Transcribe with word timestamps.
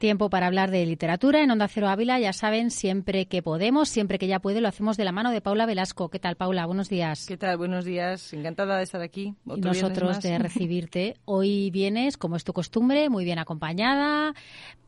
Tiempo 0.00 0.30
para 0.30 0.46
hablar 0.46 0.70
de 0.70 0.86
literatura 0.86 1.42
en 1.42 1.50
Onda 1.50 1.68
Cero 1.68 1.88
Ávila. 1.88 2.18
Ya 2.18 2.32
saben, 2.32 2.70
siempre 2.70 3.26
que 3.26 3.42
podemos, 3.42 3.90
siempre 3.90 4.18
que 4.18 4.26
ya 4.26 4.40
puede, 4.40 4.62
lo 4.62 4.68
hacemos 4.68 4.96
de 4.96 5.04
la 5.04 5.12
mano 5.12 5.30
de 5.30 5.42
Paula 5.42 5.66
Velasco. 5.66 6.08
¿Qué 6.08 6.18
tal, 6.18 6.36
Paula? 6.36 6.64
Buenos 6.64 6.88
días. 6.88 7.26
¿Qué 7.26 7.36
tal? 7.36 7.58
Buenos 7.58 7.84
días. 7.84 8.32
Encantada 8.32 8.78
de 8.78 8.84
estar 8.84 9.02
aquí. 9.02 9.34
y 9.44 9.60
nosotros 9.60 10.22
de 10.22 10.38
recibirte. 10.38 11.16
Hoy 11.26 11.70
vienes, 11.70 12.16
como 12.16 12.36
es 12.36 12.44
tu 12.44 12.54
costumbre, 12.54 13.10
muy 13.10 13.24
bien 13.24 13.38
acompañada. 13.38 14.34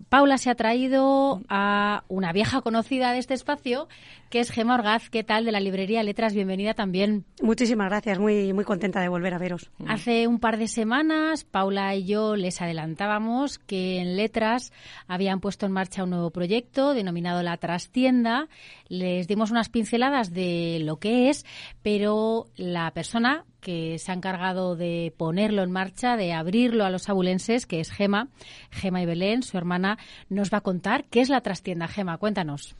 Paula 0.08 0.38
se 0.38 0.48
ha 0.48 0.54
traído 0.54 1.42
a 1.48 2.04
una 2.08 2.32
vieja 2.32 2.62
conocida 2.62 3.12
de 3.12 3.18
este 3.18 3.34
espacio, 3.34 3.88
que 4.32 4.40
es 4.40 4.50
Gema 4.50 4.76
Orgaz. 4.76 5.10
¿Qué 5.10 5.24
tal? 5.24 5.44
De 5.44 5.52
la 5.52 5.60
librería 5.60 6.02
Letras. 6.02 6.32
Bienvenida 6.32 6.72
también. 6.72 7.26
Muchísimas 7.42 7.90
gracias. 7.90 8.18
Muy, 8.18 8.54
muy 8.54 8.64
contenta 8.64 8.98
de 9.02 9.10
volver 9.10 9.34
a 9.34 9.38
veros. 9.38 9.70
Hace 9.86 10.26
un 10.26 10.40
par 10.40 10.56
de 10.56 10.68
semanas, 10.68 11.44
Paula 11.44 11.94
y 11.94 12.06
yo 12.06 12.34
les 12.34 12.62
adelantábamos 12.62 13.58
que 13.58 13.98
en 13.98 14.16
Letras 14.16 14.72
habían 15.06 15.40
puesto 15.40 15.66
en 15.66 15.72
marcha 15.72 16.04
un 16.04 16.10
nuevo 16.10 16.30
proyecto 16.30 16.94
denominado 16.94 17.42
La 17.42 17.58
Trastienda. 17.58 18.48
Les 18.88 19.28
dimos 19.28 19.50
unas 19.50 19.68
pinceladas 19.68 20.32
de 20.32 20.78
lo 20.80 20.96
que 20.96 21.28
es, 21.28 21.44
pero 21.82 22.46
la 22.56 22.90
persona 22.92 23.44
que 23.60 23.98
se 23.98 24.12
ha 24.12 24.14
encargado 24.14 24.76
de 24.76 25.12
ponerlo 25.18 25.62
en 25.62 25.72
marcha, 25.72 26.16
de 26.16 26.32
abrirlo 26.32 26.86
a 26.86 26.90
los 26.90 27.10
abulenses, 27.10 27.66
que 27.66 27.80
es 27.80 27.90
Gema, 27.90 28.28
Gema 28.70 29.02
y 29.02 29.04
Belén, 29.04 29.42
su 29.42 29.58
hermana, 29.58 29.98
nos 30.30 30.50
va 30.50 30.58
a 30.58 30.62
contar 30.62 31.04
qué 31.10 31.20
es 31.20 31.28
la 31.28 31.42
trastienda. 31.42 31.86
Gema, 31.86 32.16
cuéntanos. 32.16 32.76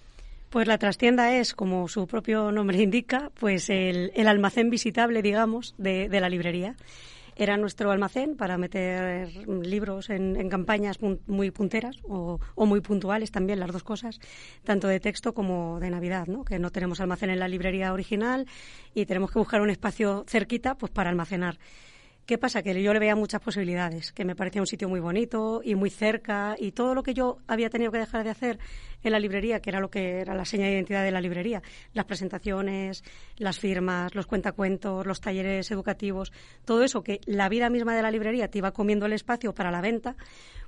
Pues 0.52 0.68
la 0.68 0.76
trastienda 0.76 1.34
es, 1.34 1.54
como 1.54 1.88
su 1.88 2.06
propio 2.06 2.52
nombre 2.52 2.82
indica, 2.82 3.30
pues 3.40 3.70
el, 3.70 4.12
almacén 4.26 4.68
visitable, 4.68 5.22
digamos, 5.22 5.74
de 5.78 6.20
la 6.20 6.28
librería. 6.28 6.76
Era 7.36 7.56
nuestro 7.56 7.90
almacén 7.90 8.36
para 8.36 8.58
meter 8.58 9.30
libros 9.48 10.10
en, 10.10 10.50
campañas 10.50 10.98
muy 11.26 11.50
punteras 11.50 11.96
o, 12.06 12.38
muy 12.56 12.82
puntuales 12.82 13.30
también, 13.30 13.60
las 13.60 13.72
dos 13.72 13.82
cosas, 13.82 14.20
tanto 14.64 14.88
de 14.88 15.00
texto 15.00 15.32
como 15.32 15.80
de 15.80 15.88
Navidad, 15.88 16.26
¿no? 16.26 16.44
que 16.44 16.58
no 16.58 16.70
tenemos 16.70 17.00
almacén 17.00 17.30
en 17.30 17.38
la 17.38 17.48
librería 17.48 17.94
original 17.94 18.46
y 18.94 19.06
tenemos 19.06 19.30
que 19.30 19.38
buscar 19.38 19.62
un 19.62 19.70
espacio 19.70 20.24
cerquita 20.28 20.74
pues 20.74 20.92
para 20.92 21.08
almacenar. 21.08 21.58
¿Qué 22.24 22.38
pasa? 22.38 22.62
Que 22.62 22.80
yo 22.80 22.92
le 22.92 23.00
veía 23.00 23.16
muchas 23.16 23.40
posibilidades, 23.40 24.12
que 24.12 24.24
me 24.24 24.36
parecía 24.36 24.62
un 24.62 24.68
sitio 24.68 24.88
muy 24.88 25.00
bonito 25.00 25.60
y 25.64 25.74
muy 25.74 25.90
cerca 25.90 26.54
y 26.56 26.70
todo 26.70 26.94
lo 26.94 27.02
que 27.02 27.14
yo 27.14 27.38
había 27.48 27.68
tenido 27.68 27.90
que 27.90 27.98
dejar 27.98 28.22
de 28.22 28.30
hacer 28.30 28.58
en 29.02 29.10
la 29.10 29.18
librería, 29.18 29.58
que 29.60 29.70
era 29.70 29.80
lo 29.80 29.90
que 29.90 30.20
era 30.20 30.32
la 30.36 30.44
seña 30.44 30.66
de 30.66 30.74
identidad 30.74 31.02
de 31.02 31.10
la 31.10 31.20
librería, 31.20 31.62
las 31.94 32.04
presentaciones, 32.04 33.02
las 33.38 33.58
firmas, 33.58 34.14
los 34.14 34.26
cuentacuentos, 34.26 35.04
los 35.04 35.20
talleres 35.20 35.68
educativos, 35.72 36.32
todo 36.64 36.84
eso 36.84 37.02
que 37.02 37.20
la 37.26 37.48
vida 37.48 37.68
misma 37.70 37.96
de 37.96 38.02
la 38.02 38.10
librería 38.12 38.46
te 38.46 38.58
iba 38.58 38.70
comiendo 38.70 39.06
el 39.06 39.14
espacio 39.14 39.52
para 39.52 39.72
la 39.72 39.80
venta, 39.80 40.14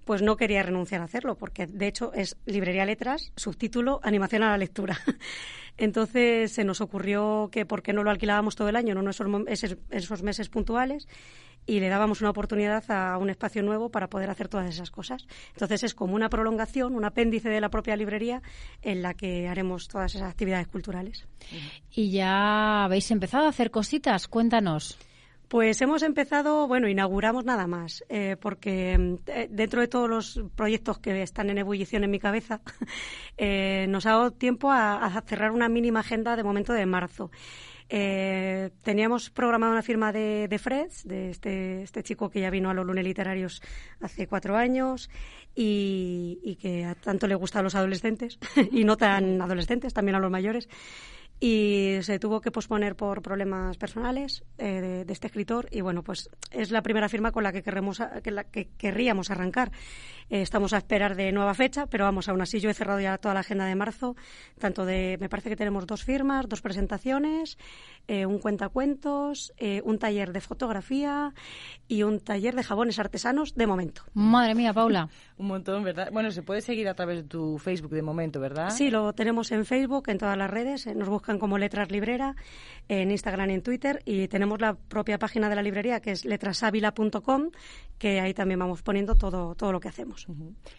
pues 0.05 0.23
no 0.23 0.37
quería 0.37 0.63
renunciar 0.63 1.01
a 1.01 1.05
hacerlo, 1.05 1.37
porque 1.37 1.67
de 1.67 1.87
hecho 1.87 2.13
es 2.13 2.37
Librería 2.47 2.85
Letras, 2.85 3.33
subtítulo 3.37 4.01
Animación 4.03 4.43
a 4.43 4.51
la 4.51 4.59
lectura. 4.59 4.99
Entonces 5.77 6.53
se 6.53 6.65
nos 6.65 6.81
ocurrió 6.81 7.49
que 7.51 7.67
por 7.67 7.83
qué 7.83 7.93
no 7.93 8.05
lo 8.05 8.11
alquilábamos 8.11 8.55
todo 8.55 8.69
el 8.69 8.77
año, 8.77 8.95
no 8.95 9.11
esos, 9.11 9.77
esos 9.91 10.23
meses 10.23 10.49
puntuales, 10.49 11.09
y 11.67 11.81
le 11.81 11.89
dábamos 11.89 12.21
una 12.21 12.31
oportunidad 12.31 12.85
a 12.91 13.17
un 13.19 13.31
espacio 13.31 13.63
nuevo 13.63 13.91
para 13.91 14.09
poder 14.09 14.31
hacer 14.31 14.49
todas 14.49 14.69
esas 14.69 14.91
cosas. 14.91 15.27
Entonces 15.53 15.83
es 15.83 15.95
como 15.95 16.15
una 16.15 16.29
prolongación, 16.29 16.95
un 16.95 17.05
apéndice 17.05 17.49
de 17.49 17.61
la 17.61 17.71
propia 17.71 17.97
librería 17.97 18.43
en 18.83 19.03
la 19.03 19.15
que 19.15 19.49
haremos 19.49 19.89
todas 19.89 20.15
esas 20.15 20.31
actividades 20.31 20.69
culturales. 20.69 21.27
Y 21.91 22.11
ya 22.11 22.85
habéis 22.85 23.11
empezado 23.11 23.47
a 23.47 23.49
hacer 23.49 23.71
cositas, 23.71 24.29
cuéntanos. 24.29 24.99
Pues 25.49 25.81
hemos 25.83 26.03
empezado, 26.03 26.67
bueno, 26.67 26.89
inauguramos 26.89 27.45
nada 27.45 27.67
más, 27.67 28.03
eh, 28.09 28.37
porque 28.41 29.19
eh, 29.27 29.49
dentro 29.51 29.81
de 29.83 29.89
todos 29.89 30.09
los 30.09 30.41
proyectos 30.57 30.99
que 30.99 31.23
están 31.23 31.51
en 31.51 31.59
ebullición 31.59 32.03
en 32.03 32.11
mi 32.11 32.19
cabeza, 32.19 32.61
eh, 33.37 33.87
nos 33.89 34.07
ha 34.07 34.11
dado 34.11 34.31
tiempo 34.33 34.71
a, 34.73 35.23
cerrar 35.27 35.51
una 35.53 35.69
mínima 35.69 36.01
agenda 36.01 36.37
de 36.37 36.45
momento 36.45 36.73
de 36.73 36.87
marzo. 36.87 37.31
Teníamos 37.87 39.31
programada 39.31 39.73
una 39.73 39.83
firma 39.83 40.11
de, 40.11 40.49
de 40.49 40.89
de 41.05 41.31
este, 41.31 41.83
este, 41.83 42.03
chico 42.03 42.31
que 42.31 42.41
ya 42.41 42.51
vino 42.51 42.71
a 42.71 42.75
los 42.75 42.85
lunes 42.85 43.05
literarios 43.05 43.63
hace 44.01 44.27
cuatro 44.27 44.57
años 44.57 45.11
y, 45.55 46.41
y 46.43 46.57
que 46.57 46.87
a 46.87 46.95
tanto 46.95 47.29
le 47.29 47.37
gusta 47.37 47.61
a 47.61 47.63
los 47.63 47.75
adolescentes 47.75 48.39
y 48.73 48.85
no 48.85 48.97
tan 48.97 49.41
adolescentes, 49.41 49.93
también 49.93 50.17
a 50.17 50.19
los 50.19 50.31
mayores 50.31 50.69
y 51.45 51.99
se 52.01 52.19
tuvo 52.19 52.41
que 52.41 52.51
posponer 52.51 52.97
por 52.97 53.21
problemas 53.21 53.77
personales 53.77 54.43
eh, 54.57 55.05
de, 55.07 55.13
este 55.13 55.27
escritor. 55.27 55.69
Y 55.71 55.83
bueno 55.83 56.03
pues 56.03 56.31
es 56.51 56.71
la 56.71 56.81
primera 56.81 57.07
firma 57.11 57.33
con 57.33 57.43
la 57.43 57.53
que 57.53 57.63
querremos 57.63 58.01
que, 58.23 58.31
la, 58.31 58.45
que 58.45 58.71
querríamos 58.79 59.31
arrancar. 59.31 59.71
Eh, 60.31 60.41
estamos 60.41 60.73
a 60.73 60.79
esperar 60.79 61.17
de 61.17 61.33
nueva 61.33 61.53
fecha 61.53 61.87
pero 61.87 62.07
vamos 62.07 62.31
aún 62.31 62.41
así 62.41 62.61
yo 62.61 62.71
he 62.71 62.75
cerrado 62.75 62.99
ya 62.99 63.19
toda 63.19 63.35
la 63.35 63.41
agenda 63.41 63.67
de 63.67 63.75
marzo 63.75 64.17
tanto 64.59 64.87
de 64.87 65.19
me 65.21 65.29
parece 65.29 65.51
que 65.51 65.57
tenemos 65.57 65.87
dos 65.87 66.03
firmas 66.03 66.49
dos 66.49 66.63
presentaciones 66.63 67.59
eh, 68.09 68.25
un 68.25 68.39
cuentacuentos 68.39 69.53
un 69.83 69.99
taller 69.99 70.33
de 70.33 70.41
fotografía 70.41 71.35
y 71.89 72.05
un 72.05 72.21
taller 72.21 72.55
de 72.55 72.63
jabones 72.63 72.99
artesanos 72.99 73.55
de 73.55 73.67
momento. 73.67 74.03
Madre 74.15 74.55
mía 74.55 74.73
Paula. 74.73 75.11
Un 75.37 75.49
montón 75.49 75.83
verdad 75.83 76.11
bueno 76.13 76.31
se 76.31 76.43
puede 76.43 76.61
seguir 76.61 76.89
a 76.89 76.95
través 76.95 77.17
de 77.17 77.23
tu 77.25 77.59
Facebook 77.59 77.91
de 77.91 78.03
momento 78.03 78.41
verdad 78.41 78.71
sí 78.71 78.89
lo 78.89 79.13
tenemos 79.13 79.51
en 79.51 79.67
Facebook 79.67 80.09
en 80.09 80.17
todas 80.17 80.39
las 80.39 80.49
redes 80.49 80.87
nos 80.95 81.09
buscan 81.09 81.34
como 81.39 81.59
Letras 81.59 81.91
Librera 81.91 82.37
en 82.89 83.11
Instagram 83.11 83.51
y 83.51 83.55
en 83.55 83.63
Twitter 83.63 84.03
y 84.05 84.29
tenemos 84.29 84.61
la 84.61 84.75
propia 84.75 85.19
página 85.19 85.49
de 85.49 85.57
la 85.57 85.63
librería 85.63 86.01
que 86.01 86.11
es 86.11 86.25
letrasávila.com 86.25 87.51
que 87.99 88.21
ahí 88.21 88.35
también 88.35 88.59
vamos 88.59 88.83
poniendo 88.83 89.15
todo, 89.15 89.55
todo 89.55 89.73
lo 89.73 89.81
que 89.81 89.89
hacemos. 89.89 90.27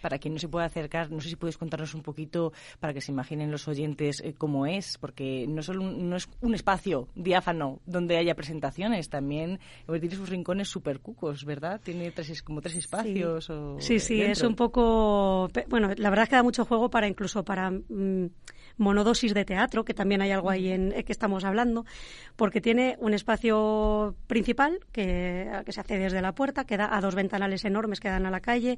Para 0.02 0.20
quien 0.20 0.34
no 0.34 0.40
se 0.40 0.48
pueda 0.48 0.66
acercar, 0.66 1.12
no 1.12 1.22
sé 1.22 1.30
si 1.30 1.36
puedes 1.36 1.58
contarnos 1.58 1.96
un 1.96 2.02
poquito 2.02 2.54
para 2.80 2.94
que 2.94 3.02
se 3.02 3.12
imaginen 3.12 3.52
los 3.52 3.68
oyentes 3.68 4.22
eh, 4.24 4.34
cómo 4.38 4.66
es, 4.66 4.98
porque 5.00 5.46
no, 5.48 5.64
solo 5.64 5.84
no 5.84 6.16
es 6.18 6.30
un 6.42 6.54
espacio 6.54 7.08
diáfano 7.16 7.80
donde 7.86 8.18
haya 8.18 8.36
presentaciones, 8.36 9.10
también 9.10 9.60
tiene 9.88 10.16
sus 10.16 10.30
rincones 10.30 10.68
súper 10.68 11.00
cucos, 11.00 11.46
¿verdad? 11.46 11.82
Tiene 11.84 12.12
tres, 12.12 12.44
como 12.44 12.62
tres 12.62 12.76
espacios. 12.76 13.50
Sí, 13.80 14.00
sí, 14.00 14.22
es 14.22 14.44
un 14.44 14.56
poco... 14.56 15.50
Bueno, 15.68 15.92
la 15.96 16.10
verdad 16.10 16.24
es 16.24 16.30
que 16.30 16.36
da 16.36 16.44
mucho 16.44 16.66
juego 16.66 16.90
para 16.90 17.08
incluso 17.08 17.44
para... 17.44 17.72
Mm, 17.72 18.28
monodosis 18.78 19.34
de 19.34 19.46
teatro, 19.46 19.86
que 19.86 19.94
también 19.94 20.22
hay 20.22 20.32
algo 20.36 20.50
ahí 20.50 20.70
en 20.70 20.92
que 21.04 21.12
estamos 21.12 21.44
hablando, 21.44 21.86
porque 22.36 22.62
tiene 22.62 22.96
un 23.00 23.14
espacio 23.14 24.16
principal 24.28 24.80
que, 24.92 25.50
se 25.68 25.80
hace 25.80 25.98
desde 25.98 26.22
la 26.22 26.34
puerta, 26.34 26.66
que 26.66 26.78
da 26.78 26.96
a 26.96 27.02
dos 27.02 27.16
ventanales 27.16 27.66
enormes 27.66 28.00
que 28.00 28.10
dan 28.10 28.26
a 28.26 28.32
la 28.32 28.40
calle 28.40 28.78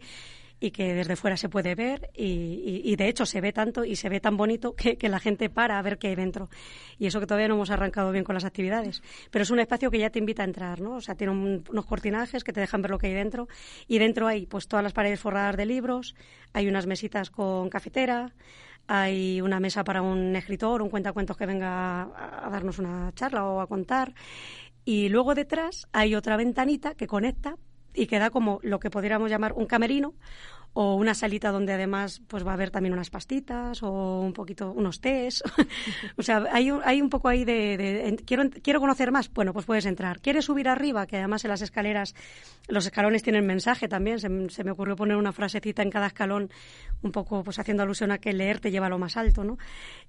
y 0.60 0.72
que 0.72 0.94
desde 0.94 1.16
fuera 1.16 1.38
se 1.38 1.50
puede 1.50 1.76
ver 1.76 2.10
y, 2.16 2.96
de 2.96 3.08
hecho 3.08 3.26
se 3.26 3.42
ve 3.42 3.54
tanto 3.54 3.86
y 3.86 3.96
se 3.96 4.10
ve 4.10 4.20
tan 4.20 4.38
bonito 4.38 4.74
que, 4.74 4.98
la 5.08 5.20
gente 5.20 5.50
para 5.50 5.78
a 5.78 5.82
ver 5.82 5.98
qué 5.98 6.08
hay 6.08 6.16
dentro. 6.16 6.50
Y 6.98 7.08
eso 7.08 7.20
que 7.20 7.28
todavía 7.28 7.48
no 7.48 7.56
hemos 7.56 7.70
arrancado 7.70 8.12
bien 8.12 8.24
con 8.24 8.34
las 8.34 8.46
actividades. 8.46 9.02
Pero 9.30 9.44
es 9.44 9.52
un 9.52 9.60
espacio 9.60 9.92
que 9.92 10.00
ya 10.00 10.10
te 10.10 10.20
invita 10.20 10.42
a 10.42 10.46
entrar, 10.46 10.82
¿no? 10.82 10.96
O 10.96 11.02
sea, 11.02 11.16
tiene 11.16 11.34
unos 11.34 11.86
cortinajes 11.86 12.44
que 12.44 12.54
te 12.54 12.60
dejan 12.60 12.82
ver 12.82 12.92
lo 12.92 12.98
que 12.98 13.08
hay 13.08 13.14
dentro 13.14 13.48
y 13.88 14.00
dentro 14.00 14.28
hay 14.28 14.46
pues 14.46 14.68
todas 14.68 14.84
las 14.84 14.94
paredes 14.94 15.20
forradas 15.20 15.56
de 15.58 15.66
libros, 15.66 16.16
hay 16.54 16.68
unas 16.68 16.88
mesitas 16.88 17.30
con 17.30 17.70
cafetera, 17.70 18.34
hay 18.88 19.42
una 19.42 19.60
mesa 19.60 19.84
para 19.84 20.02
un 20.02 20.36
escritor, 20.36 20.82
un 20.82 20.90
cuentacuentos 20.90 21.38
que 21.38 21.46
venga 21.46 22.04
a, 22.04 22.50
darnos 22.50 22.80
una 22.80 23.12
charla 23.14 23.46
o 23.46 23.62
a 23.62 23.68
contar. 23.68 24.14
Y 24.86 25.10
luego 25.10 25.36
detrás 25.36 25.88
hay 25.92 26.16
otra 26.16 26.38
ventanita 26.38 26.96
que 26.96 27.08
conecta 27.08 27.58
y 27.94 28.08
que 28.08 28.20
da 28.20 28.30
como 28.30 28.60
lo 28.64 28.80
que 28.80 28.90
podríamos 28.90 29.30
llamar 29.30 29.54
un 29.54 29.66
camerino 29.66 30.14
o 30.80 30.94
una 30.94 31.16
salita 31.16 31.52
donde 31.52 31.74
además 31.74 32.22
pues 32.28 32.46
va 32.46 32.52
a 32.52 32.54
haber 32.54 32.70
también 32.70 32.94
unas 32.94 33.10
pastitas 33.10 33.82
o 33.82 34.22
un 34.22 34.32
poquito 34.32 34.72
unos 34.72 35.02
tés. 35.02 35.42
o 36.18 36.22
sea, 36.22 36.44
hay, 36.52 36.70
hay 36.84 37.02
un 37.02 37.10
poco 37.10 37.30
ahí 37.30 37.46
de, 37.46 38.16
quiero 38.28 38.44
quiero 38.62 38.80
conocer 38.80 39.12
más. 39.12 39.34
Bueno, 39.34 39.54
pues 39.54 39.66
puedes 39.66 39.88
entrar. 39.88 40.20
¿Quieres 40.20 40.46
subir 40.46 40.70
arriba? 40.70 41.08
Que 41.08 41.18
además 41.18 41.44
en 41.46 41.50
las 41.50 41.64
escaleras 41.64 42.14
los 42.68 42.86
escalones 42.86 43.24
tienen 43.24 43.48
mensaje 43.48 43.88
también. 43.88 44.20
Se, 44.20 44.30
me 44.30 44.70
ocurrió 44.70 44.96
poner 44.96 45.18
una 45.18 45.32
frasecita 45.32 45.82
en 45.82 45.90
cada 45.90 46.06
escalón, 46.06 46.52
un 47.02 47.12
poco 47.12 47.44
pues 47.44 47.58
haciendo 47.58 47.82
alusión 47.82 48.12
a 48.12 48.20
que 48.20 48.32
leer 48.32 48.60
te 48.60 48.70
lleva 48.70 48.86
a 48.86 48.90
lo 48.90 49.00
más 49.00 49.18
alto, 49.18 49.44
¿no? 49.44 49.58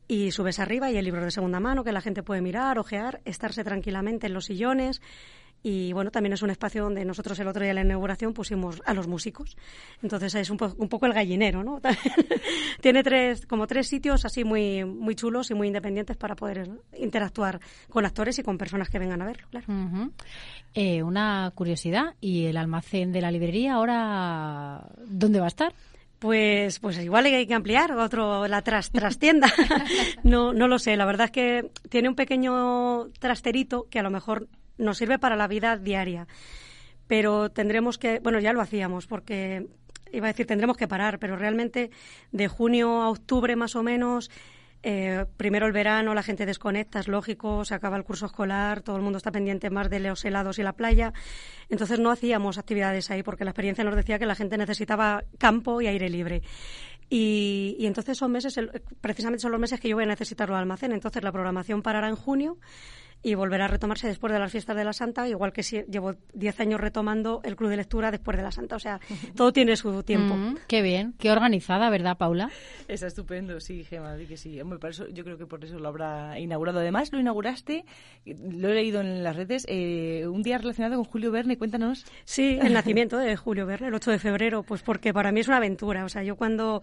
Y 0.07 0.33
subes 0.33 0.59
arriba 0.59 0.91
y 0.91 0.99
el 0.99 1.05
libro 1.07 1.25
de 1.25 1.31
segunda 1.31 1.61
mano 1.61 1.83
que 1.83 1.93
la 1.93 2.03
gente 2.03 2.23
puede 2.23 2.43
mirar, 2.43 2.79
ojear, 2.79 3.23
estarse 3.25 3.65
tranquilamente 3.65 4.27
en 4.27 4.35
los 4.35 4.45
sillones. 4.45 5.01
Y 5.63 5.93
bueno, 5.93 6.11
también 6.11 6.33
es 6.33 6.43
un 6.43 6.51
espacio 6.51 6.85
donde 6.85 7.05
nosotros 7.05 7.39
el 7.41 7.49
otro 7.49 7.63
día 7.63 7.71
en 7.71 7.77
la 7.77 7.83
inauguración 7.83 8.33
pusimos 8.33 8.81
a 8.85 8.95
los 8.95 9.09
músicos. 9.09 9.57
Entonces 10.03 10.35
es 10.35 10.51
un, 10.51 10.57
poco 10.57 11.07
el 11.07 11.13
gallinero, 11.13 11.65
¿no? 11.65 11.81
Tiene 12.81 13.03
tres, 13.03 13.47
como 13.47 13.67
tres 13.67 13.89
sitios 13.89 14.25
así 14.25 14.45
muy, 14.45 14.85
muy 14.85 15.15
chulos 15.15 15.51
y 15.51 15.55
muy 15.55 15.67
independientes 15.67 16.17
para 16.17 16.37
poder 16.37 16.69
interactuar 16.97 17.61
con 17.89 18.07
actores 18.07 18.39
y 18.39 18.43
con 18.43 18.57
personas 18.57 18.89
que 18.89 18.99
vengan 18.99 19.23
a 19.23 19.27
verlo, 19.27 19.49
claro. 19.51 19.67
Eh, 20.75 21.03
una 21.03 21.51
curiosidad, 21.55 22.15
¿y 22.21 22.47
el 22.47 22.57
almacén 22.57 23.13
de 23.13 23.21
la 23.21 23.31
librería 23.31 23.75
ahora 23.75 24.87
dónde 25.07 25.41
va 25.41 25.47
a 25.47 25.49
estar? 25.49 25.75
Pues, 26.19 26.81
pues 26.81 26.99
igual 26.99 27.27
hay 27.27 27.47
que 27.47 27.55
ampliar 27.55 27.93
otro 27.93 28.49
la 28.49 28.63
tras, 28.63 28.91
trastienda. 28.91 29.47
no, 30.25 30.53
no 30.53 30.67
lo 30.67 30.79
sé. 30.79 30.97
La 30.97 31.07
verdad 31.07 31.27
es 31.27 31.31
que 31.31 31.71
tiene 31.89 32.09
un 32.09 32.17
pequeño 32.17 33.09
trasterito 33.21 33.87
que 33.89 34.01
a 34.01 34.03
lo 34.03 34.11
mejor 34.11 34.49
nos 34.79 34.99
sirve 34.99 35.19
para 35.19 35.37
la 35.37 35.49
vida 35.49 35.77
diaria. 35.77 36.27
Pero 37.07 37.51
tendremos 37.51 37.99
que, 37.99 38.21
bueno, 38.21 38.39
ya 38.39 38.53
lo 38.53 38.61
hacíamos, 38.61 39.07
porque 39.07 39.67
iba 40.13 40.27
a 40.27 40.33
decir 40.33 40.47
tendremos 40.47 40.77
que 40.77 40.89
parar, 40.89 41.19
pero 41.19 41.37
realmente 41.37 41.91
de 42.33 42.49
junio 42.49 43.03
a 43.03 43.11
octubre 43.11 43.57
más 43.57 43.77
o 43.77 43.83
menos, 43.83 44.31
eh, 44.83 45.27
primero 45.37 45.67
el 45.67 45.73
verano, 45.73 46.15
la 46.15 46.23
gente 46.23 46.47
desconecta, 46.47 47.01
es 47.01 47.09
lógico, 47.09 47.65
se 47.65 47.75
acaba 47.75 47.97
el 47.97 48.05
curso 48.05 48.27
escolar, 48.27 48.81
todo 48.83 48.97
el 48.97 49.03
mundo 49.03 49.17
está 49.17 49.33
pendiente 49.33 49.71
más 49.71 49.91
de 49.91 50.01
los 50.01 50.25
helados 50.25 50.59
y 50.59 50.63
la 50.63 50.73
playa. 50.73 51.13
Entonces 51.69 51.99
no 51.99 52.11
hacíamos 52.11 52.59
actividades 52.59 53.11
ahí 53.11 53.23
porque 53.23 53.45
la 53.45 53.51
experiencia 53.51 53.85
nos 53.85 53.97
decía 53.97 54.19
que 54.19 54.27
la 54.27 54.37
gente 54.37 54.57
necesitaba 54.57 55.25
campo 55.39 55.81
y 55.81 55.89
aire 55.89 56.09
libre. 56.09 56.43
Y, 57.11 57.77
entonces 57.81 58.19
son 58.19 58.33
meses, 58.33 58.61
precisamente 59.01 59.41
son 59.43 59.51
los 59.51 59.61
meses 59.61 59.81
que 59.81 59.89
yo 59.89 59.97
voy 59.97 60.05
a 60.05 60.09
necesitar 60.09 60.49
los 60.49 60.59
almacén. 60.59 60.93
Entonces 60.93 61.23
la 61.25 61.33
programación 61.33 61.83
parará 61.83 62.09
en 62.09 62.17
junio 62.17 62.59
y 63.23 63.35
volverá 63.35 63.65
a 63.65 63.69
retomarse 63.69 64.07
después 64.07 64.33
de 64.33 64.39
las 64.39 64.53
fiestas 64.53 64.77
de 64.77 64.85
la 64.85 64.93
Santa, 64.93 65.29
igual 65.29 65.53
que 65.53 65.63
si 65.63 65.83
llevo 65.85 66.15
10 66.35 66.61
años 66.61 66.81
retomando 66.81 67.41
el 67.45 67.57
Club 67.57 67.71
de 67.71 67.77
Lectura 67.77 68.11
después 68.11 68.37
de 68.37 68.43
la 68.43 68.53
Santa. 68.53 68.77
O 68.77 68.79
sea, 68.79 69.01
todo 69.37 69.53
tiene 69.53 69.77
su 69.77 70.03
tiempo. 70.03 70.37
Mm, 70.37 70.59
qué 70.69 70.83
bien, 70.83 71.15
qué 71.19 71.31
organizada, 71.31 71.91
¿verdad, 71.91 72.17
Paula? 72.17 72.51
Está 72.87 73.07
estupendo, 73.07 73.61
sí, 73.61 73.85
Gemma, 73.85 74.17
que 74.17 74.37
sí. 74.37 74.61
yo 75.13 75.25
creo 75.25 75.39
que 75.39 75.47
por 75.47 75.65
eso 75.65 75.79
lo 75.79 75.89
habrá 75.89 76.39
inaugurado. 76.39 76.79
Además, 76.81 77.13
lo 77.13 77.19
inauguraste, 77.19 77.85
lo 78.25 78.69
he 78.69 78.75
leído 78.75 79.01
en 79.01 79.25
las 79.25 79.37
redes, 79.37 79.65
eh, 79.69 80.27
un 80.29 80.43
día 80.43 80.59
relacionado 80.59 80.97
con 80.97 81.05
Julio 81.05 81.33
Verne, 81.33 81.59
cuéntanos. 81.59 82.05
Sí, 82.25 82.59
el 82.63 82.73
nacimiento 82.73 83.19
de 83.19 83.37
Julio 83.37 83.67
Verne, 83.67 83.89
el 83.89 83.95
8 83.95 84.13
de 84.13 84.19
febrero, 84.19 84.63
pues 84.63 84.83
porque 84.83 85.13
para 85.13 85.33
mí 85.33 85.41
es 85.41 85.49
una 85.49 85.57
aventura. 85.57 86.05
O 86.05 86.09
sea, 86.09 86.23
yo 86.23 86.37
cuando 86.37 86.83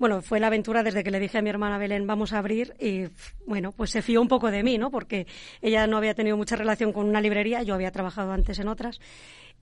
bueno, 0.00 0.22
fue 0.22 0.40
la 0.40 0.46
aventura 0.46 0.82
desde 0.82 1.04
que 1.04 1.10
le 1.10 1.20
dije 1.20 1.36
a 1.36 1.42
mi 1.42 1.50
hermana 1.50 1.76
Belén, 1.76 2.06
vamos 2.06 2.32
a 2.32 2.38
abrir, 2.38 2.74
y 2.80 3.08
bueno, 3.46 3.70
pues 3.70 3.90
se 3.90 4.00
fió 4.00 4.22
un 4.22 4.28
poco 4.28 4.50
de 4.50 4.62
mí, 4.62 4.78
¿no? 4.78 4.90
Porque 4.90 5.26
ella 5.60 5.86
no 5.86 5.98
había 5.98 6.14
tenido 6.14 6.38
mucha 6.38 6.56
relación 6.56 6.94
con 6.94 7.06
una 7.06 7.20
librería, 7.20 7.62
yo 7.62 7.74
había 7.74 7.92
trabajado 7.92 8.32
antes 8.32 8.58
en 8.58 8.68
otras. 8.68 8.98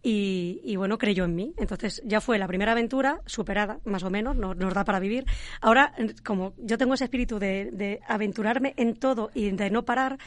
Y, 0.00 0.76
bueno, 0.76 0.96
creyó 0.96 1.24
en 1.24 1.34
mí. 1.34 1.54
Entonces 1.58 2.00
ya 2.04 2.20
fue 2.20 2.38
la 2.38 2.46
primera 2.46 2.70
aventura 2.70 3.20
superada, 3.26 3.80
más 3.84 4.04
o 4.04 4.10
menos, 4.10 4.36
nos, 4.36 4.56
nos 4.56 4.72
da 4.72 4.84
para 4.84 5.00
vivir. 5.00 5.24
Ahora, 5.60 5.92
como 6.24 6.54
yo 6.56 6.78
tengo 6.78 6.94
ese 6.94 7.04
espíritu 7.04 7.40
de, 7.40 7.70
de 7.72 8.00
aventurarme 8.06 8.74
en 8.76 8.94
todo 8.94 9.32
y 9.34 9.50
de 9.50 9.70
no 9.70 9.84
parar, 9.84 10.18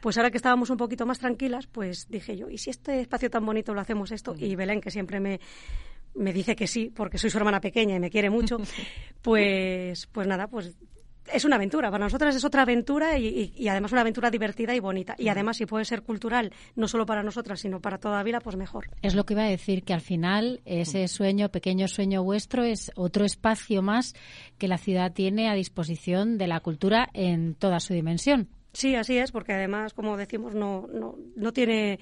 pues 0.00 0.18
ahora 0.18 0.32
que 0.32 0.38
estábamos 0.38 0.70
un 0.70 0.76
poquito 0.76 1.06
más 1.06 1.20
tranquilas, 1.20 1.68
pues 1.68 2.08
dije 2.08 2.36
yo, 2.36 2.50
¿y 2.50 2.58
si 2.58 2.70
este 2.70 3.00
espacio 3.00 3.30
tan 3.30 3.46
bonito 3.46 3.72
lo 3.72 3.80
hacemos 3.80 4.10
esto? 4.10 4.34
Y 4.36 4.56
Belén, 4.56 4.80
que 4.80 4.90
siempre 4.90 5.20
me, 5.20 5.38
me 6.14 6.32
dice 6.32 6.56
que 6.56 6.66
sí, 6.66 6.92
porque 6.94 7.18
soy 7.18 7.30
su 7.30 7.38
hermana 7.38 7.60
pequeña 7.60 7.96
y 7.96 8.00
me 8.00 8.10
quiere 8.10 8.30
mucho, 8.30 8.58
pues, 9.22 10.06
pues 10.06 10.26
nada, 10.26 10.48
pues 10.48 10.76
es 11.32 11.44
una 11.44 11.56
aventura. 11.56 11.90
Para 11.90 12.04
nosotras 12.04 12.34
es 12.34 12.44
otra 12.44 12.62
aventura 12.62 13.18
y, 13.18 13.68
además 13.68 13.92
una 13.92 14.00
aventura 14.00 14.30
divertida 14.30 14.74
y 14.74 14.80
bonita. 14.80 15.14
Y 15.18 15.28
además, 15.28 15.56
si 15.56 15.66
puede 15.66 15.84
ser 15.84 16.02
cultural, 16.02 16.52
no 16.74 16.88
solo 16.88 17.06
para 17.06 17.22
nosotras, 17.22 17.60
sino 17.60 17.80
para 17.80 17.98
toda 17.98 18.22
vida, 18.22 18.40
pues 18.40 18.56
mejor. 18.56 18.88
Es 19.02 19.14
lo 19.14 19.24
que 19.24 19.34
iba 19.34 19.44
a 19.44 19.48
decir, 19.48 19.84
que 19.84 19.94
al 19.94 20.00
final 20.00 20.60
ese 20.64 21.06
sueño, 21.08 21.50
pequeño 21.50 21.88
sueño 21.88 22.22
vuestro, 22.22 22.64
es 22.64 22.90
otro 22.96 23.24
espacio 23.24 23.82
más 23.82 24.14
que 24.58 24.68
la 24.68 24.78
ciudad 24.78 25.12
tiene 25.12 25.48
a 25.48 25.54
disposición 25.54 26.38
de 26.38 26.46
la 26.46 26.60
cultura 26.60 27.08
en 27.12 27.54
toda 27.54 27.80
su 27.80 27.94
dimensión. 27.94 28.48
Sí, 28.72 28.94
así 28.94 29.18
es, 29.18 29.32
porque 29.32 29.52
además, 29.52 29.92
como 29.92 30.16
decimos, 30.16 30.54
no, 30.54 30.86
no, 30.92 31.16
no 31.36 31.52
tiene 31.52 31.98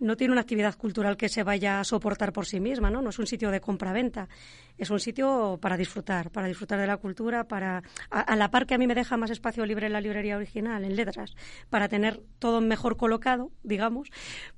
no 0.00 0.16
tiene 0.16 0.32
una 0.32 0.42
actividad 0.42 0.76
cultural 0.76 1.16
que 1.16 1.28
se 1.28 1.42
vaya 1.42 1.80
a 1.80 1.84
soportar 1.84 2.32
por 2.32 2.46
sí 2.46 2.60
misma, 2.60 2.90
¿no? 2.90 3.02
No 3.02 3.10
es 3.10 3.18
un 3.18 3.26
sitio 3.26 3.50
de 3.50 3.60
compra-venta, 3.60 4.28
es 4.76 4.90
un 4.90 5.00
sitio 5.00 5.58
para 5.60 5.76
disfrutar, 5.76 6.30
para 6.30 6.48
disfrutar 6.48 6.80
de 6.80 6.86
la 6.86 6.96
cultura, 6.96 7.44
para 7.44 7.82
a, 8.10 8.36
la 8.36 8.50
par 8.50 8.66
que 8.66 8.74
a 8.74 8.78
mí 8.78 8.86
me 8.86 8.94
deja 8.94 9.16
más 9.16 9.30
espacio 9.30 9.64
libre 9.66 9.86
en 9.86 9.92
la 9.92 10.00
librería 10.00 10.36
original, 10.36 10.84
en 10.84 10.96
letras, 10.96 11.34
para 11.70 11.88
tener 11.88 12.20
todo 12.38 12.60
mejor 12.60 12.96
colocado, 12.96 13.50
digamos, 13.62 14.10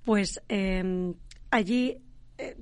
pues 0.05 0.43
eh, 0.49 1.15
allí 1.50 1.99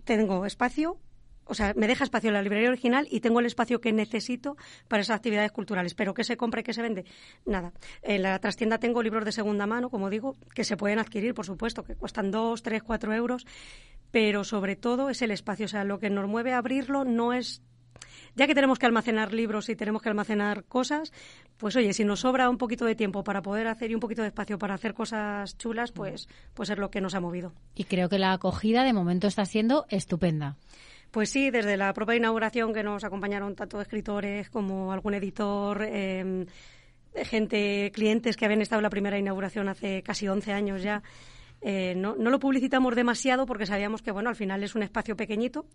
tengo 0.04 0.46
espacio 0.46 0.98
o 1.46 1.54
sea, 1.54 1.74
me 1.76 1.86
deja 1.86 2.04
espacio 2.04 2.28
en 2.28 2.34
la 2.34 2.42
librería 2.42 2.68
original 2.68 3.06
y 3.10 3.20
tengo 3.20 3.40
el 3.40 3.46
espacio 3.46 3.80
que 3.80 3.92
necesito 3.92 4.56
para 4.88 5.02
esas 5.02 5.16
actividades 5.16 5.52
culturales. 5.52 5.94
Pero 5.94 6.14
¿qué 6.14 6.24
se 6.24 6.36
compra 6.36 6.60
y 6.60 6.64
qué 6.64 6.72
se 6.72 6.82
vende? 6.82 7.04
Nada. 7.44 7.72
En 8.02 8.22
la 8.22 8.38
trastienda 8.38 8.78
tengo 8.78 9.02
libros 9.02 9.24
de 9.24 9.32
segunda 9.32 9.66
mano, 9.66 9.90
como 9.90 10.10
digo, 10.10 10.36
que 10.54 10.64
se 10.64 10.76
pueden 10.76 10.98
adquirir, 10.98 11.34
por 11.34 11.46
supuesto, 11.46 11.84
que 11.84 11.96
cuestan 11.96 12.30
dos, 12.30 12.62
tres, 12.62 12.82
cuatro 12.82 13.12
euros, 13.12 13.46
pero 14.10 14.44
sobre 14.44 14.76
todo 14.76 15.10
es 15.10 15.22
el 15.22 15.30
espacio. 15.30 15.66
O 15.66 15.68
sea, 15.68 15.84
lo 15.84 15.98
que 15.98 16.10
nos 16.10 16.28
mueve 16.28 16.52
a 16.52 16.58
abrirlo 16.58 17.04
no 17.04 17.32
es 17.32 17.62
ya 18.36 18.46
que 18.46 18.54
tenemos 18.54 18.78
que 18.78 18.86
almacenar 18.86 19.32
libros 19.32 19.68
y 19.68 19.76
tenemos 19.76 20.02
que 20.02 20.08
almacenar 20.08 20.64
cosas, 20.64 21.12
pues 21.56 21.76
oye, 21.76 21.92
si 21.92 22.04
nos 22.04 22.20
sobra 22.20 22.50
un 22.50 22.58
poquito 22.58 22.84
de 22.84 22.94
tiempo 22.94 23.24
para 23.24 23.42
poder 23.42 23.66
hacer 23.68 23.90
y 23.90 23.94
un 23.94 24.00
poquito 24.00 24.22
de 24.22 24.28
espacio 24.28 24.58
para 24.58 24.74
hacer 24.74 24.94
cosas 24.94 25.56
chulas, 25.56 25.92
pues, 25.92 26.28
pues 26.54 26.70
es 26.70 26.78
lo 26.78 26.90
que 26.90 27.00
nos 27.00 27.14
ha 27.14 27.20
movido. 27.20 27.52
Y 27.74 27.84
creo 27.84 28.08
que 28.08 28.18
la 28.18 28.32
acogida 28.32 28.84
de 28.84 28.92
momento 28.92 29.26
está 29.28 29.44
siendo 29.44 29.86
estupenda. 29.88 30.56
Pues 31.14 31.30
sí, 31.30 31.52
desde 31.52 31.76
la 31.76 31.94
propia 31.94 32.16
inauguración 32.16 32.74
que 32.74 32.82
nos 32.82 33.04
acompañaron 33.04 33.54
tanto 33.54 33.80
escritores 33.80 34.50
como 34.50 34.90
algún 34.90 35.14
editor, 35.14 35.84
em, 35.84 36.44
gente, 37.14 37.92
clientes 37.94 38.36
que 38.36 38.44
habían 38.44 38.62
estado 38.62 38.80
en 38.80 38.82
la 38.82 38.90
primera 38.90 39.16
inauguración 39.16 39.68
hace 39.68 40.02
casi 40.02 40.26
11 40.26 40.52
años 40.52 40.82
ya. 40.82 41.04
Eh, 41.60 41.94
no, 41.96 42.16
no, 42.16 42.30
lo 42.30 42.40
publicitamos 42.40 42.96
demasiado 42.96 43.46
porque 43.46 43.64
sabíamos 43.64 44.02
que, 44.02 44.10
bueno, 44.10 44.28
al 44.28 44.34
final 44.34 44.64
es 44.64 44.74
un 44.74 44.82
espacio 44.82 45.16
pequeñito. 45.16 45.66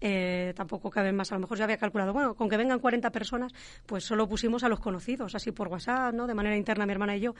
Eh, 0.00 0.54
tampoco 0.56 0.88
caben 0.88 1.14
más. 1.14 1.30
A 1.30 1.34
lo 1.34 1.42
mejor 1.42 1.58
ya 1.58 1.64
había 1.64 1.76
calculado, 1.76 2.14
bueno, 2.14 2.34
con 2.34 2.48
que 2.48 2.56
vengan 2.56 2.78
40 2.78 3.10
personas, 3.10 3.52
pues 3.84 4.04
solo 4.04 4.26
pusimos 4.26 4.64
a 4.64 4.70
los 4.70 4.80
conocidos, 4.80 5.34
así 5.34 5.52
por 5.52 5.68
WhatsApp, 5.68 6.14
¿no? 6.14 6.26
De 6.26 6.32
manera 6.32 6.56
interna, 6.56 6.86
mi 6.86 6.92
hermana 6.92 7.18
y 7.18 7.20
yo 7.20 7.34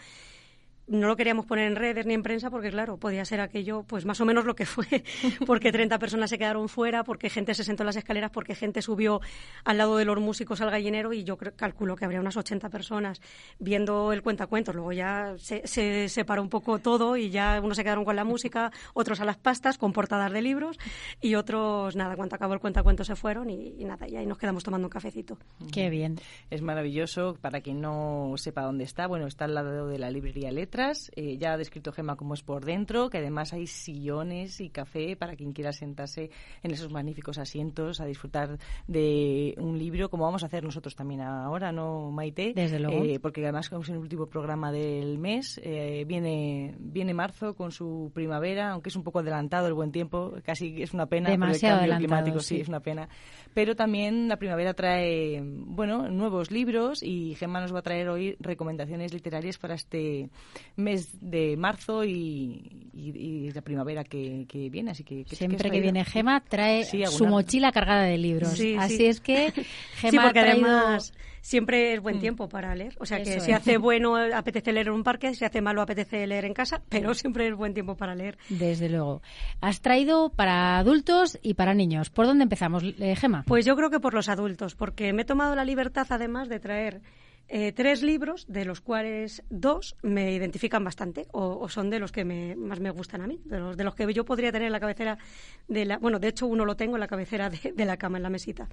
no 0.91 1.07
lo 1.07 1.17
queríamos 1.17 1.47
poner 1.47 1.69
en 1.69 1.77
redes 1.77 2.05
ni 2.05 2.15
en 2.15 2.23
prensa 2.23 2.51
porque, 2.51 2.71
claro, 2.71 2.97
podía 2.97 3.25
ser 3.25 3.41
aquello, 3.41 3.85
pues 3.85 4.05
más 4.05 4.21
o 4.21 4.25
menos 4.25 4.45
lo 4.45 4.57
que 4.57 4.67
fue, 4.67 5.05
porque 5.47 5.71
30 5.71 5.99
personas 5.99 6.31
se 6.31 6.39
quedaron 6.39 6.69
fuera, 6.69 7.05
porque 7.05 7.31
gente 7.31 7.55
se 7.55 7.63
sentó 7.63 7.85
en 7.85 7.87
las 7.87 7.97
escaleras, 7.97 8.33
porque 8.33 8.57
gente 8.57 8.83
subió 8.83 9.21
al 9.65 9.79
lado 9.79 9.97
de 9.97 10.05
los 10.05 10.19
músicos 10.19 10.61
al 10.61 10.71
gallinero 10.71 11.13
y 11.13 11.23
yo 11.23 11.37
calculo 11.37 11.95
que 11.95 12.05
habría 12.05 12.21
unas 12.21 12.37
80 12.37 12.69
personas 12.71 13.23
viendo 13.61 14.13
el 14.13 14.23
cuentacuentos. 14.23 14.75
Luego 14.75 14.93
ya 14.93 15.35
se, 15.39 15.65
se 15.67 16.09
separó 16.09 16.43
un 16.43 16.49
poco 16.49 16.81
todo 16.81 17.17
y 17.17 17.31
ya 17.31 17.61
unos 17.63 17.77
se 17.77 17.85
quedaron 17.85 18.05
con 18.05 18.17
la 18.17 18.25
música, 18.25 18.73
otros 18.93 19.21
a 19.21 19.25
las 19.25 19.37
pastas 19.37 19.79
con 19.79 19.93
portadas 19.93 20.33
de 20.33 20.43
libros 20.43 20.77
y 21.21 21.37
otros, 21.37 21.95
nada, 21.95 22.17
cuando 22.17 22.35
acabó 22.35 22.55
el 22.55 22.61
cuentacuentos 22.61 23.07
se 23.07 23.15
fueron 23.15 23.49
y, 23.49 23.85
nada, 23.85 24.09
y 24.09 24.17
ahí 24.17 24.27
nos 24.27 24.39
quedamos 24.39 24.65
tomando 24.65 24.89
un 24.89 24.91
cafecito. 24.91 25.39
Qué 25.73 25.89
bien. 25.89 26.19
Es 26.51 26.63
maravilloso, 26.63 27.37
para 27.41 27.61
quien 27.61 27.81
no 27.81 28.35
sepa 28.37 28.63
dónde 28.63 28.83
está, 28.83 29.07
bueno, 29.07 29.29
está 29.29 29.45
al 29.45 29.55
lado 29.55 29.87
de 29.87 29.99
la 29.99 30.11
librería 30.11 30.51
Letra 30.51 30.80
eh, 31.15 31.37
ya 31.37 31.53
ha 31.53 31.57
descrito 31.59 31.93
Gema 31.93 32.17
cómo 32.17 32.35
es 32.35 32.43
por 32.43 32.65
dentro, 32.65 33.11
que 33.11 33.19
además 33.19 33.53
hay 33.53 33.67
sillones 33.67 34.61
y 34.61 34.71
café 34.71 35.15
para 35.15 35.37
quien 35.37 35.53
quiera 35.53 35.73
sentarse 35.73 36.31
en 36.63 36.71
esos 36.71 36.91
magníficos 36.91 37.39
asientos 37.39 38.01
a 38.01 38.07
disfrutar 38.07 38.59
de 38.87 39.55
un 39.59 39.79
libro, 39.79 40.09
como 40.09 40.25
vamos 40.25 40.43
a 40.43 40.47
hacer 40.47 40.65
nosotros 40.65 40.97
también 40.97 41.21
ahora, 41.21 41.71
¿no, 41.71 42.11
Maite? 42.11 42.53
Desde 42.55 42.81
luego. 42.81 43.05
Eh, 43.05 43.21
porque 43.21 43.43
además, 43.43 43.69
como 43.69 43.83
es 43.83 43.91
el 43.91 43.99
último 43.99 44.27
programa 44.27 44.73
del 44.73 45.19
mes, 45.19 45.61
eh, 45.63 46.05
viene, 46.07 46.75
viene 46.79 47.13
marzo 47.13 47.55
con 47.55 47.73
su 47.73 48.11
primavera, 48.15 48.71
aunque 48.71 48.89
es 48.89 48.97
un 48.97 49.05
poco 49.05 49.19
adelantado 49.19 49.67
el 49.67 49.75
buen 49.75 49.93
tiempo, 49.93 50.35
casi 50.43 50.83
es 50.83 50.95
una 50.95 51.07
pena. 51.07 51.29
Demasiado 51.29 51.83
el 51.83 51.91
cambio 51.91 52.09
climático, 52.09 52.41
sí. 52.41 52.61
es 52.61 52.69
una 52.69 52.81
pena. 52.81 53.09
Pero 53.53 53.77
también 53.77 54.29
la 54.29 54.37
primavera 54.37 54.73
trae, 54.73 55.43
bueno, 55.45 56.09
nuevos 56.09 56.51
libros 56.51 57.03
y 57.03 57.35
Gemma 57.35 57.61
nos 57.61 57.75
va 57.75 57.81
a 57.81 57.83
traer 57.83 58.09
hoy 58.09 58.37
recomendaciones 58.41 59.13
literarias 59.13 59.59
para 59.59 59.75
este 59.75 60.31
mes 60.77 61.09
de 61.21 61.57
marzo 61.57 62.05
y, 62.05 62.91
y, 62.93 63.51
la 63.53 63.63
primavera 63.63 64.05
que, 64.05 64.47
viene. 64.71 64.91
Así 64.91 65.05
que, 65.05 65.25
Siempre 65.27 65.71
que, 65.71 65.81
viene 65.81 66.05
Gema 66.05 66.41
trae 66.41 66.85
su 66.85 67.27
mochila 67.27 67.73
cargada 67.73 68.05
de 68.05 68.19
libros. 68.19 68.61
así 68.79 69.07
es 69.07 69.21
que 69.21 69.53
Gema 69.97 70.25
porque 70.25 70.41
además 70.41 71.13
siempre 71.41 71.95
es 71.95 72.01
buen 72.01 72.17
mm. 72.17 72.21
tiempo 72.21 72.49
para 72.49 72.75
leer. 72.75 72.97
O 72.99 73.07
sea 73.07 73.23
que 73.23 73.41
si 73.41 73.53
hace 73.53 73.79
bueno 73.79 74.17
apetece 74.17 74.73
leer 74.73 74.89
en 74.89 74.95
un 74.95 75.03
parque, 75.03 75.35
si 75.35 75.45
hace 75.45 75.61
malo 75.61 75.83
apetece 75.83 76.27
leer 76.27 76.45
en 76.45 76.55
casa, 76.55 76.83
pero 76.89 77.15
siempre 77.15 77.49
es 77.49 77.55
buen 77.55 77.75
tiempo 77.75 77.97
para 77.97 78.15
leer. 78.15 78.39
Desde 78.49 78.89
luego. 78.89 79.23
Has 79.61 79.81
traído 79.81 80.31
para 80.31 80.79
adultos 80.79 81.39
y 81.43 81.55
para 81.55 81.75
niños. 81.75 82.11
¿Por 82.11 82.27
dónde 82.27 82.45
empezamos, 82.45 82.83
eh, 82.85 83.17
Gema? 83.17 83.45
Pues 83.47 83.65
yo 83.65 83.77
creo 83.77 83.91
que 83.91 84.01
por 84.01 84.15
los 84.15 84.29
adultos, 84.29 84.75
porque 84.75 85.13
me 85.13 85.23
he 85.23 85.25
tomado 85.25 85.55
la 85.55 85.65
libertad 85.65 86.07
además 86.11 86.49
de 86.49 86.61
traer 86.61 87.01
eh, 87.49 87.73
tres 87.73 88.03
libros, 88.03 88.47
de 88.49 88.65
los 88.65 88.81
cuales 88.81 89.43
dos 89.51 89.97
me 90.03 90.33
identifican 90.33 90.85
bastante, 90.85 91.27
o, 91.33 91.69
son 91.69 91.91
de 91.91 91.99
los 91.99 92.13
que 92.13 92.25
más 92.25 92.79
me 92.79 92.91
gustan 92.91 93.23
a 93.23 93.27
mí, 93.27 93.41
de 93.45 93.59
los, 93.59 93.77
de 93.77 93.85
los 93.85 93.95
que 93.95 94.13
yo 94.13 94.25
podría 94.25 94.53
tener 94.53 94.67
en 94.67 94.73
la 94.73 94.81
cabecera 94.81 95.19
de 95.67 95.85
la. 95.85 95.99
Bueno, 95.99 96.19
de 96.19 96.29
hecho, 96.29 96.47
uno 96.47 96.65
lo 96.65 96.77
tengo 96.77 96.97
en 96.97 97.01
la 97.01 97.09
cabecera 97.09 97.51
de, 97.51 97.85
la 97.85 97.97
cama, 97.97 98.19
en 98.19 98.23
la 98.23 98.31
mesita. 98.31 98.69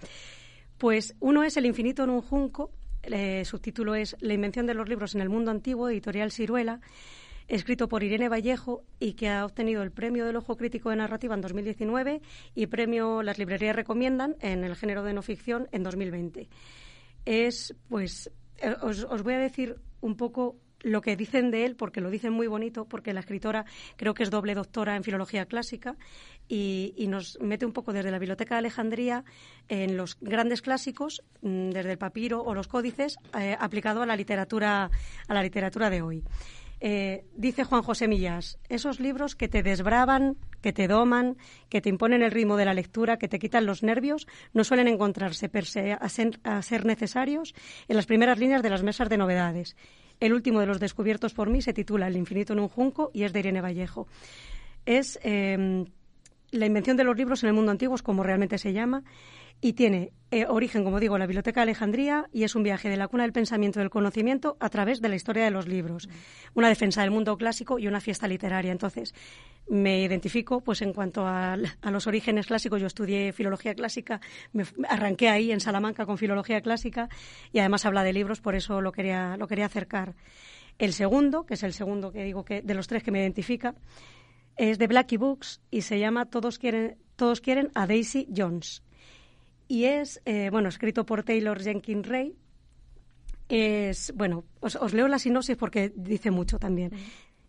Pues 0.77 1.15
uno 1.19 1.43
es 1.43 1.57
El 1.57 1.65
infinito 1.65 2.03
en 2.03 2.11
un 2.11 2.21
junco, 2.21 2.71
eh, 3.01 3.45
su 3.45 3.57
título 3.57 3.95
es 3.95 4.15
La 4.19 4.33
invención 4.33 4.67
de 4.67 4.75
los 4.75 4.87
libros 4.87 5.15
en 5.15 5.21
el 5.21 5.29
mundo 5.29 5.49
antiguo, 5.49 5.89
editorial 5.89 6.31
Ciruela, 6.31 6.79
escrito 7.47 7.87
por 7.87 8.03
Irene 8.03 8.29
Vallejo 8.29 8.83
y 8.99 9.13
que 9.13 9.29
ha 9.29 9.45
obtenido 9.45 9.81
el 9.81 9.91
premio 9.91 10.25
del 10.25 10.35
Ojo 10.35 10.57
Crítico 10.57 10.89
de 10.89 10.97
Narrativa 10.97 11.33
en 11.33 11.41
2019 11.41 12.21
y 12.53 12.67
premio 12.67 13.23
Las 13.23 13.37
Librerías 13.37 13.75
Recomiendan 13.75 14.35
en 14.41 14.63
el 14.63 14.75
género 14.75 15.03
de 15.03 15.13
no 15.13 15.21
ficción 15.21 15.67
en 15.71 15.83
2020. 15.83 16.49
Es, 17.25 17.75
pues, 17.89 18.31
eh, 18.57 18.75
os, 18.81 19.23
voy 19.23 19.33
a 19.33 19.39
decir 19.39 19.77
un 20.01 20.15
poco 20.15 20.57
lo 20.81 21.01
que 21.01 21.15
dicen 21.15 21.49
de 21.49 21.65
él, 21.65 21.75
porque 21.75 22.01
lo 22.01 22.09
dicen 22.09 22.33
muy 22.33 22.47
bonito, 22.47 22.85
porque 22.85 23.13
la 23.13 23.21
escritora 23.21 23.65
creo 23.95 24.13
que 24.13 24.23
es 24.23 24.29
doble 24.29 24.53
doctora 24.53 24.95
en 24.95 25.03
filología 25.03 25.45
clásica 25.45 25.95
y, 26.47 26.93
nos 27.09 27.39
mete 27.41 27.65
un 27.65 27.73
poco 27.73 27.93
desde 27.93 28.11
la 28.11 28.19
Biblioteca 28.19 28.55
de 28.55 28.59
Alejandría 28.59 29.23
en 29.69 29.97
los 29.97 30.17
grandes 30.21 30.61
clásicos, 30.61 31.23
mm, 31.41 31.71
desde 31.71 31.91
el 31.91 31.97
papiro 31.97 32.43
o 32.43 32.53
los 32.53 32.67
códices, 32.67 33.17
eh, 33.37 33.57
aplicado 33.59 34.03
a 34.03 34.05
la 34.05 34.15
literatura 34.15 34.91
a 35.27 35.33
la 35.33 35.41
literatura 35.41 35.89
de 35.89 36.01
hoy. 36.01 36.23
Eh, 36.79 37.25
dice 37.35 37.63
Juan 37.63 37.81
José 37.81 38.07
Millás, 38.07 38.59
esos 38.69 38.99
libros 38.99 39.35
que 39.35 39.47
te 39.47 39.63
desbravan, 39.63 40.37
que 40.61 40.73
te 40.73 40.87
doman, 40.87 41.37
que 41.69 41.81
te 41.81 41.89
imponen 41.89 42.21
el 42.21 42.31
ritmo 42.31 42.55
de 42.55 42.65
la 42.65 42.73
lectura, 42.73 43.17
que 43.17 43.27
te 43.27 43.39
quitan 43.39 43.65
los 43.65 43.81
nervios, 43.81 44.27
no 44.53 44.63
suelen 44.63 44.87
encontrarse 44.87 45.49
per 45.49 45.65
se 45.65 45.93
a, 45.93 46.09
ser, 46.09 46.85
necesarios 46.85 47.55
en 47.87 47.95
las 47.95 48.05
primeras 48.05 48.37
líneas 48.37 48.61
de 48.61 48.69
las 48.69 48.83
mesas 48.83 49.09
de 49.09 49.17
novedades. 49.17 49.75
El 50.19 50.33
último 50.33 50.59
de 50.59 50.67
los 50.67 50.79
descubiertos 50.79 51.33
por 51.33 51.49
mí 51.49 51.61
se 51.61 51.73
titula 51.73 52.07
El 52.07 52.17
infinito 52.17 52.53
en 52.53 52.59
un 52.59 52.69
junco 52.69 53.11
y 53.13 53.23
es 53.23 53.33
de 53.33 53.39
Irene 53.39 53.61
Vallejo. 53.61 54.07
Es 54.85 55.19
em, 55.23 55.85
la 56.51 56.65
invención 56.65 56.97
de 56.97 57.03
los 57.03 57.17
libros 57.17 57.43
en 57.43 57.49
el 57.49 57.55
mundo 57.55 57.71
antiguo, 57.71 57.97
como 58.03 58.23
realmente 58.23 58.57
se 58.57 58.73
llama, 58.73 59.03
y 59.61 59.73
tiene 59.73 60.11
eh, 60.29 60.45
origen, 60.45 60.83
como 60.83 60.99
digo, 60.99 61.15
en 61.15 61.21
la 61.21 61.25
Biblioteca 61.25 61.61
de 61.61 61.63
Alejandría 61.63 62.27
y 62.33 62.43
es 62.43 62.53
un 62.55 62.63
viaje 62.63 62.89
de 62.89 62.97
la 62.97 63.07
cuna 63.07 63.23
del 63.23 63.31
pensamiento 63.31 63.79
y 63.79 63.83
del 63.83 63.89
conocimiento 63.89 64.57
a 64.59 64.69
través 64.69 64.99
de 64.99 65.07
la 65.07 65.15
historia 65.15 65.45
de 65.45 65.51
los 65.51 65.69
libros, 65.69 66.09
una 66.53 66.67
defensa 66.67 67.01
del 67.01 67.11
mundo 67.11 67.37
clásico 67.37 67.79
y 67.79 67.87
una 67.87 68.01
fiesta 68.01 68.27
literaria. 68.27 68.73
Entonces, 68.73 69.13
me 69.69 70.01
identifico, 70.01 70.59
pues 70.59 70.81
en 70.81 70.91
cuanto 70.91 71.25
a, 71.25 71.55
los 71.55 72.07
orígenes 72.07 72.47
clásicos, 72.47 72.81
yo 72.81 72.87
estudié 72.87 73.31
filología 73.31 73.73
clásica, 73.73 74.19
me 74.51 74.65
arranqué 74.89 75.29
ahí 75.29 75.51
en 75.51 75.61
Salamanca 75.61 76.05
con 76.05 76.17
filología 76.17 76.59
clásica 76.59 77.07
y 77.53 77.59
además 77.59 77.85
habla 77.85 78.03
de 78.03 78.11
libros, 78.11 78.41
por 78.41 78.55
eso 78.55 78.81
lo 78.81 78.91
quería, 78.91 79.37
lo 79.37 79.47
quería 79.47 79.67
acercar. 79.67 80.13
El 80.77 80.91
segundo, 80.91 81.45
que 81.45 81.53
es 81.53 81.63
el 81.63 81.71
segundo 81.71 82.11
que 82.11 82.25
digo 82.25 82.43
que 82.43 82.61
de 82.61 82.73
los 82.73 82.87
tres 82.87 83.01
que 83.01 83.11
me 83.11 83.21
identifica, 83.21 83.75
es 84.57 84.77
de 84.77 84.87
Blackie 84.87 85.17
Books 85.17 85.61
y 85.71 85.83
se 85.83 85.99
llama 85.99 86.25
Todos 86.25 86.59
quieren, 86.59 86.97
todos 87.15 87.39
quieren 87.39 87.71
a 87.75 87.87
Daisy 87.87 88.27
Jones 88.35 88.83
y 89.67 89.85
es, 89.85 90.21
eh, 90.25 90.49
bueno, 90.51 90.69
escrito 90.69 91.05
por 91.05 91.23
Taylor 91.23 91.61
Jenkins 91.61 92.07
Ray. 92.07 92.35
Es, 93.49 94.13
bueno, 94.15 94.43
os, 94.59 94.93
leo 94.93 95.07
la 95.07 95.19
sinopsis 95.19 95.55
porque 95.55 95.91
dice 95.95 96.31
mucho 96.31 96.59
también. 96.59 96.91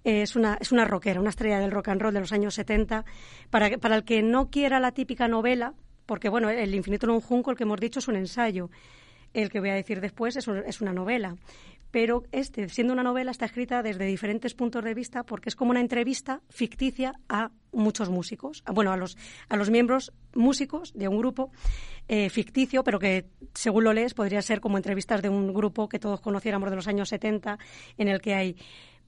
Es 0.04 0.36
una, 0.36 0.56
es 0.60 0.72
una 0.72 0.84
rockera, 0.84 1.20
una 1.20 1.30
estrella 1.30 1.58
del 1.58 1.70
rock 1.70 1.88
and 1.88 2.00
roll 2.00 2.14
de 2.14 2.20
los 2.20 2.32
años 2.32 2.54
70. 2.54 3.04
Para, 3.50 3.78
para 3.78 3.96
el 3.96 4.04
que 4.04 4.22
no 4.22 4.50
quiera 4.50 4.80
la 4.80 4.92
típica 4.92 5.28
novela, 5.28 5.74
porque, 6.06 6.28
bueno, 6.28 6.48
El 6.48 6.74
infinito 6.74 7.06
en 7.06 7.12
un 7.12 7.20
junco, 7.20 7.50
el 7.50 7.56
que 7.56 7.64
hemos 7.64 7.80
dicho, 7.80 7.98
es 7.98 8.08
un 8.08 8.16
ensayo. 8.16 8.70
El 9.34 9.50
que 9.50 9.60
voy 9.60 9.68
a 9.70 9.74
decir 9.74 10.00
después 10.00 10.36
es, 10.36 10.48
es 10.48 10.80
una 10.80 10.92
novela 10.92 11.36
pero 11.90 12.24
este, 12.32 12.68
siendo 12.68 12.92
una 12.92 13.02
novela, 13.02 13.30
está 13.30 13.46
escrita 13.46 13.82
desde 13.82 14.04
diferentes 14.04 14.54
puntos 14.54 14.84
de 14.84 14.94
vista 14.94 15.24
porque 15.24 15.48
es 15.48 15.56
como 15.56 15.70
una 15.70 15.80
entrevista 15.80 16.42
ficticia 16.48 17.14
a 17.28 17.50
muchos 17.72 18.08
músicos, 18.08 18.62
bueno, 18.72 18.92
a 18.92 18.96
los, 18.96 19.16
a 19.48 19.56
los 19.56 19.70
miembros 19.70 20.12
músicos 20.34 20.92
de 20.94 21.08
un 21.08 21.18
grupo 21.18 21.50
eh, 22.08 22.30
ficticio, 22.30 22.84
pero 22.84 22.98
que, 22.98 23.26
según 23.54 23.84
lo 23.84 23.92
lees, 23.92 24.14
podría 24.14 24.42
ser 24.42 24.60
como 24.60 24.76
entrevistas 24.76 25.22
de 25.22 25.28
un 25.28 25.52
grupo 25.52 25.88
que 25.88 25.98
todos 25.98 26.20
conociéramos 26.20 26.70
de 26.70 26.76
los 26.76 26.88
años 26.88 27.10
70, 27.10 27.58
en 27.96 28.08
el 28.08 28.20
que 28.20 28.34
hay 28.34 28.56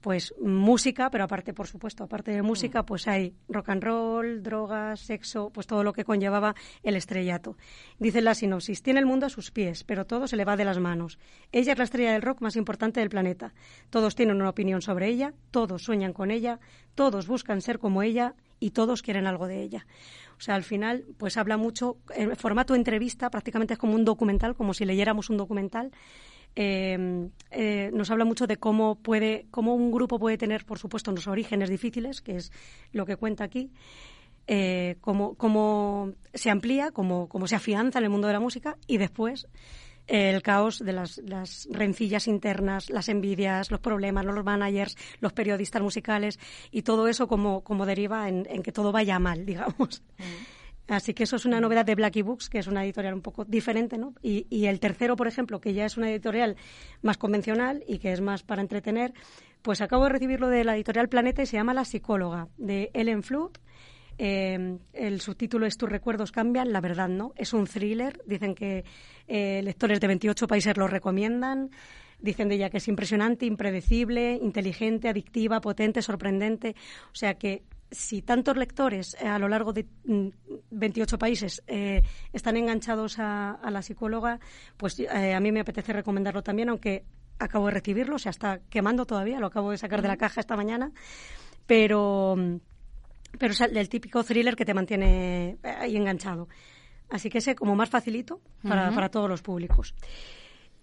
pues 0.01 0.33
música, 0.41 1.09
pero 1.09 1.23
aparte, 1.23 1.53
por 1.53 1.67
supuesto, 1.67 2.03
aparte 2.03 2.31
de 2.31 2.41
música, 2.41 2.81
mm. 2.81 2.85
pues 2.85 3.07
hay 3.07 3.33
rock 3.47 3.69
and 3.69 3.83
roll, 3.83 4.43
drogas, 4.43 4.99
sexo, 4.99 5.51
pues 5.51 5.67
todo 5.67 5.83
lo 5.83 5.93
que 5.93 6.03
conllevaba 6.03 6.55
el 6.83 6.95
estrellato. 6.95 7.55
Dice 7.99 8.21
la 8.21 8.35
sinopsis, 8.35 8.81
tiene 8.81 8.99
el 8.99 9.05
mundo 9.05 9.27
a 9.27 9.29
sus 9.29 9.51
pies, 9.51 9.83
pero 9.83 10.05
todo 10.05 10.27
se 10.27 10.35
le 10.35 10.45
va 10.45 10.57
de 10.57 10.65
las 10.65 10.79
manos. 10.79 11.19
Ella 11.51 11.73
es 11.73 11.77
la 11.77 11.83
estrella 11.83 12.13
del 12.13 12.23
rock 12.23 12.41
más 12.41 12.55
importante 12.55 12.99
del 12.99 13.09
planeta. 13.09 13.53
Todos 13.89 14.15
tienen 14.15 14.37
una 14.37 14.49
opinión 14.49 14.81
sobre 14.81 15.07
ella, 15.07 15.33
todos 15.51 15.83
sueñan 15.83 16.13
con 16.13 16.31
ella, 16.31 16.59
todos 16.95 17.27
buscan 17.27 17.61
ser 17.61 17.79
como 17.79 18.01
ella 18.01 18.35
y 18.59 18.71
todos 18.71 19.01
quieren 19.01 19.27
algo 19.27 19.47
de 19.47 19.61
ella. 19.61 19.85
O 20.37 20.41
sea, 20.41 20.55
al 20.55 20.63
final, 20.63 21.05
pues 21.17 21.37
habla 21.37 21.57
mucho, 21.57 21.97
en 22.15 22.35
formato 22.35 22.73
entrevista, 22.73 23.29
prácticamente 23.29 23.73
es 23.73 23.79
como 23.79 23.93
un 23.93 24.05
documental, 24.05 24.55
como 24.55 24.73
si 24.73 24.85
leyéramos 24.85 25.29
un 25.29 25.37
documental, 25.37 25.91
Em, 26.55 27.29
eh, 27.49 27.91
nos 27.93 28.11
habla 28.11 28.25
mucho 28.25 28.45
de 28.45 28.57
cómo 28.57 28.95
puede, 28.95 29.45
cómo 29.51 29.73
un 29.73 29.91
grupo 29.91 30.19
puede 30.19 30.37
tener, 30.37 30.65
por 30.65 30.79
supuesto, 30.79 31.11
unos 31.11 31.27
orígenes 31.27 31.69
difíciles, 31.69 32.21
que 32.21 32.35
es 32.35 32.51
lo 32.91 33.05
que 33.05 33.15
cuenta 33.15 33.45
aquí, 33.45 33.71
eh, 34.47 34.97
cómo, 35.01 35.35
cómo, 35.35 36.11
se 36.33 36.49
amplía, 36.49 36.91
cómo, 36.91 37.29
cómo, 37.29 37.47
se 37.47 37.55
afianza 37.55 37.99
en 37.99 38.05
el 38.05 38.09
mundo 38.09 38.27
de 38.27 38.33
la 38.33 38.39
música 38.39 38.77
y 38.87 38.97
después 38.97 39.47
el 40.07 40.41
caos 40.41 40.79
de 40.79 40.91
las, 40.91 41.19
las, 41.19 41.69
rencillas 41.71 42.27
internas, 42.27 42.89
las 42.89 43.07
envidias, 43.07 43.71
los 43.71 43.79
problemas, 43.79 44.25
los 44.25 44.43
managers, 44.43 44.97
los 45.19 45.31
periodistas 45.31 45.81
musicales 45.81 46.39
y 46.69 46.81
todo 46.81 47.07
eso 47.07 47.27
como, 47.27 47.61
como 47.61 47.85
deriva 47.85 48.27
en, 48.27 48.43
que 48.63 48.71
todo 48.71 48.91
vaya 48.91 49.19
mal, 49.19 49.45
digamos. 49.45 50.03
Mm. 50.17 50.60
Así 50.91 51.13
que 51.13 51.23
eso 51.23 51.37
es 51.37 51.45
una 51.45 51.61
novedad 51.61 51.85
de 51.85 51.95
Blackie 51.95 52.21
Books, 52.21 52.49
que 52.49 52.59
es 52.59 52.67
una 52.67 52.83
editorial 52.83 53.13
un 53.13 53.21
poco 53.21 53.45
diferente, 53.45 53.97
¿no? 53.97 54.13
Y, 54.21 54.65
el 54.65 54.81
tercero, 54.81 55.15
por 55.15 55.25
ejemplo, 55.25 55.61
que 55.61 55.73
ya 55.73 55.85
es 55.85 55.95
una 55.95 56.11
editorial 56.11 56.57
más 57.01 57.17
convencional 57.17 57.81
y 57.87 57.99
que 57.99 58.11
es 58.11 58.19
más 58.19 58.43
para 58.43 58.61
entretener, 58.61 59.13
pues 59.61 59.79
acabo 59.79 60.03
de 60.03 60.09
recibirlo 60.09 60.49
de 60.49 60.65
la 60.65 60.75
editorial 60.75 61.07
Planeta 61.07 61.43
y 61.43 61.45
se 61.45 61.55
llama 61.55 61.73
La 61.73 61.85
psicóloga, 61.85 62.49
de 62.57 62.91
Ellen 62.93 63.23
Flood. 63.23 63.51
Eh, 64.17 64.79
el 64.91 65.21
subtítulo 65.21 65.65
es 65.65 65.77
Tus 65.77 65.87
recuerdos 65.87 66.33
cambian, 66.33 66.73
la 66.73 66.81
verdad 66.81 67.07
no. 67.07 67.31
Es 67.37 67.53
un 67.53 67.67
thriller. 67.67 68.21
Dicen 68.25 68.53
que 68.53 68.83
eh, 69.29 69.61
lectores 69.63 70.01
de 70.01 70.07
28 70.07 70.45
países 70.45 70.75
lo 70.75 70.89
recomiendan. 70.89 71.69
Dicen 72.19 72.49
de 72.49 72.55
ella 72.55 72.69
que 72.69 72.77
es 72.77 72.87
impresionante, 72.89 73.45
impredecible, 73.45 74.37
inteligente, 74.41 75.07
adictiva, 75.07 75.61
potente, 75.61 76.01
sorprendente. 76.01 76.75
O 77.13 77.15
sea 77.15 77.35
que 77.35 77.63
si 77.91 78.21
tantos 78.21 78.55
lectores 78.55 79.15
eh, 79.19 79.27
a 79.27 79.37
lo 79.37 79.47
largo 79.47 79.73
de 79.73 79.85
28 80.71 81.15
mm, 81.15 81.19
países 81.19 81.61
eh, 81.67 82.01
están 82.31 82.57
enganchados 82.57 83.19
a, 83.19 83.59
la 83.69 83.81
psicóloga, 83.81 84.39
pues 84.77 84.99
eh, 84.99 85.33
a 85.33 85.39
mí 85.39 85.51
me 85.51 85.59
apetece 85.59 85.93
recomendarlo 85.93 86.41
también, 86.41 86.69
aunque 86.69 87.03
acabo 87.37 87.67
de 87.67 87.73
recibirlo, 87.73 88.15
o 88.15 88.19
sea, 88.19 88.29
está 88.29 88.61
quemando 88.69 89.05
todavía, 89.05 89.39
lo 89.39 89.47
acabo 89.47 89.71
de 89.71 89.77
sacar 89.77 90.01
de 90.01 90.07
la 90.07 90.17
caja 90.17 90.39
esta 90.39 90.55
mañana, 90.55 90.91
pero, 91.67 92.35
pero 93.37 93.53
es 93.53 93.61
el, 93.61 93.89
típico 93.89 94.23
thriller 94.23 94.55
que 94.55 94.65
te 94.65 94.73
mantiene 94.73 95.57
ahí 95.63 95.97
enganchado. 95.97 96.47
Así 97.09 97.29
que 97.29 97.39
ese 97.39 97.55
como 97.55 97.75
más 97.75 97.89
facilito 97.89 98.39
para, 98.63 98.89
para 98.91 99.09
todos 99.09 99.29
los 99.29 99.41
públicos. 99.41 99.93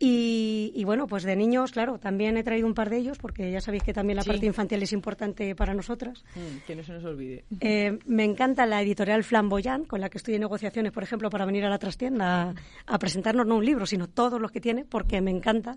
Y, 0.00 0.84
bueno, 0.84 1.08
pues 1.08 1.24
de 1.24 1.34
niños, 1.34 1.72
claro, 1.72 1.98
también 1.98 2.36
he 2.36 2.44
traído 2.44 2.68
un 2.68 2.74
par 2.74 2.88
de 2.88 2.98
ellos, 2.98 3.18
porque 3.18 3.50
ya 3.50 3.60
sabéis 3.60 3.82
que 3.82 3.92
también 3.92 4.16
la 4.16 4.22
parte 4.22 4.46
infantil 4.46 4.80
es 4.80 4.92
importante 4.92 5.56
para 5.56 5.74
nosotras. 5.74 6.24
Mm, 6.36 6.58
que 6.66 6.76
no 6.76 6.84
se 6.84 6.92
nos 6.92 7.04
olvide. 7.04 7.44
Eh, 7.60 7.98
me 8.06 8.22
encanta 8.22 8.64
la 8.64 8.80
editorial 8.80 9.24
Flamboyant, 9.24 9.88
con 9.88 10.00
la 10.00 10.08
que 10.08 10.18
estoy 10.18 10.34
en 10.34 10.42
negociaciones, 10.42 10.92
por 10.92 11.02
ejemplo, 11.02 11.30
para 11.30 11.44
venir 11.46 11.64
a 11.64 11.68
la 11.68 11.78
trastienda 11.78 12.54
a, 12.86 12.98
presentarnos 12.98 13.44
no 13.44 13.56
un 13.56 13.64
libro, 13.64 13.86
sino 13.86 14.08
todos 14.08 14.40
los 14.40 14.52
que 14.52 14.60
tiene, 14.60 14.84
porque 14.84 15.20
me 15.20 15.32
encanta. 15.32 15.76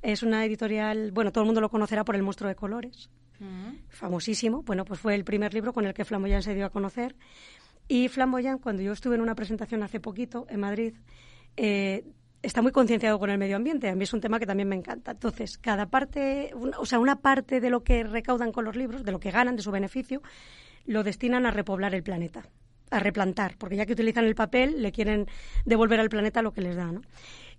Es 0.00 0.22
una 0.22 0.46
editorial, 0.46 1.12
bueno, 1.12 1.30
todo 1.30 1.42
el 1.42 1.46
mundo 1.46 1.60
lo 1.60 1.68
conocerá 1.68 2.06
por 2.06 2.16
El 2.16 2.22
monstruo 2.22 2.48
de 2.48 2.54
colores, 2.54 3.10
mm. 3.38 3.88
famosísimo. 3.90 4.62
Bueno, 4.62 4.86
pues 4.86 4.98
fue 4.98 5.14
el 5.14 5.24
primer 5.24 5.52
libro 5.52 5.74
con 5.74 5.84
el 5.84 5.92
que 5.92 6.06
Flamboyant 6.06 6.42
se 6.42 6.54
dio 6.54 6.64
a 6.64 6.70
conocer. 6.70 7.16
Y 7.86 8.08
Flamboyant, 8.08 8.62
cuando 8.62 8.82
yo 8.82 8.92
estuve 8.92 9.16
en 9.16 9.20
una 9.20 9.34
presentación 9.34 9.82
hace 9.82 10.00
poquito 10.00 10.46
en 10.48 10.60
Madrid, 10.60 10.94
eh, 11.56 12.04
está 12.42 12.62
muy 12.62 12.72
concienciado 12.72 13.18
con 13.18 13.30
el 13.30 13.38
medio 13.38 13.56
ambiente. 13.56 13.88
A 13.88 13.94
mí 13.94 14.04
es 14.04 14.12
un 14.12 14.20
tema 14.20 14.38
que 14.38 14.46
también 14.46 14.68
me 14.68 14.76
encanta. 14.76 15.12
Entonces, 15.12 15.58
cada 15.58 15.86
parte, 15.86 16.52
o 16.78 16.86
sea, 16.86 16.98
una 16.98 17.16
parte 17.16 17.60
de 17.60 17.70
lo 17.70 17.82
que 17.82 18.04
recaudan 18.04 18.52
con 18.52 18.64
los 18.64 18.76
libros, 18.76 19.04
de 19.04 19.12
lo 19.12 19.20
que 19.20 19.30
ganan, 19.30 19.56
de 19.56 19.62
su 19.62 19.70
beneficio, 19.70 20.22
lo 20.86 21.02
destinan 21.02 21.46
a 21.46 21.50
repoblar 21.50 21.94
el 21.94 22.02
planeta, 22.02 22.48
a 22.90 22.98
replantar, 22.98 23.56
porque 23.58 23.76
ya 23.76 23.86
que 23.86 23.92
utilizan 23.92 24.24
el 24.24 24.34
papel, 24.34 24.82
le 24.82 24.92
quieren 24.92 25.26
devolver 25.64 26.00
al 26.00 26.08
planeta 26.08 26.42
lo 26.42 26.52
que 26.52 26.62
les 26.62 26.76
da. 26.76 26.92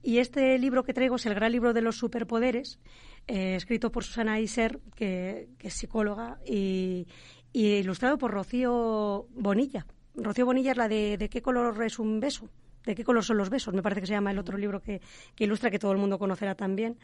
Y 0.01 0.19
este 0.19 0.57
libro 0.57 0.83
que 0.83 0.93
traigo 0.93 1.17
es 1.17 1.25
el 1.25 1.35
gran 1.35 1.51
libro 1.51 1.73
de 1.73 1.81
los 1.81 1.97
superpoderes, 1.97 2.79
eh, 3.27 3.55
escrito 3.55 3.91
por 3.91 4.03
Susana 4.03 4.39
Iser, 4.39 4.79
que, 4.95 5.49
es 5.59 5.73
psicóloga, 5.73 6.39
y, 6.45 7.07
ilustrado 7.51 8.17
por 8.17 8.31
Rocío 8.31 9.27
Bonilla. 9.31 9.85
Rocío 10.15 10.45
Bonilla 10.45 10.71
es 10.71 10.77
la 10.77 10.87
de 10.87 11.17
¿De 11.17 11.29
qué 11.29 11.41
color 11.41 11.83
es 11.83 11.99
un 11.99 12.19
beso? 12.19 12.49
¿De 12.85 12.95
qué 12.95 13.03
color 13.03 13.23
son 13.23 13.37
los 13.37 13.49
besos? 13.49 13.73
Me 13.73 13.81
parece 13.81 14.01
que 14.01 14.07
se 14.07 14.13
llama 14.13 14.31
el 14.31 14.39
otro 14.39 14.57
libro 14.57 14.81
que, 14.81 15.01
ilustra, 15.37 15.69
que 15.69 15.79
todo 15.79 15.91
el 15.91 15.97
mundo 15.97 16.17
conocerá 16.17 16.55
también. 16.55 16.97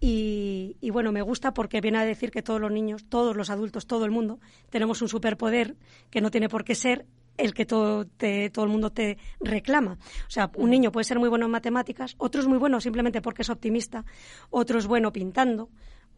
Y, 0.00 0.76
y, 0.80 0.90
bueno, 0.90 1.10
me 1.12 1.22
gusta 1.22 1.54
porque 1.54 1.80
viene 1.80 1.98
a 1.98 2.04
decir 2.04 2.30
que 2.30 2.42
todos 2.42 2.60
los 2.60 2.70
niños, 2.70 3.06
todos 3.08 3.34
los 3.36 3.48
adultos, 3.48 3.86
todo 3.86 4.04
el 4.04 4.10
mundo, 4.10 4.40
tenemos 4.68 5.00
un 5.00 5.08
superpoder 5.08 5.76
que 6.10 6.20
no 6.20 6.30
tiene 6.30 6.48
por 6.48 6.64
qué 6.64 6.74
ser 6.74 7.06
el 7.36 7.54
que 7.54 7.66
todo, 7.66 8.06
todo 8.52 8.64
el 8.64 8.70
mundo 8.70 8.90
te 8.90 9.18
reclama. 9.40 9.98
O 10.26 10.30
sea, 10.30 10.50
un 10.56 10.70
niño 10.70 10.92
puede 10.92 11.04
ser 11.04 11.18
muy 11.18 11.28
bueno 11.28 11.46
en 11.46 11.52
matemáticas, 11.52 12.14
otro 12.18 12.40
es 12.40 12.46
muy 12.46 12.58
bueno 12.58 12.80
simplemente 12.80 13.20
porque 13.22 13.42
es 13.42 13.50
optimista, 13.50 14.04
otro 14.50 14.78
es 14.78 14.86
bueno 14.86 15.12
pintando 15.12 15.70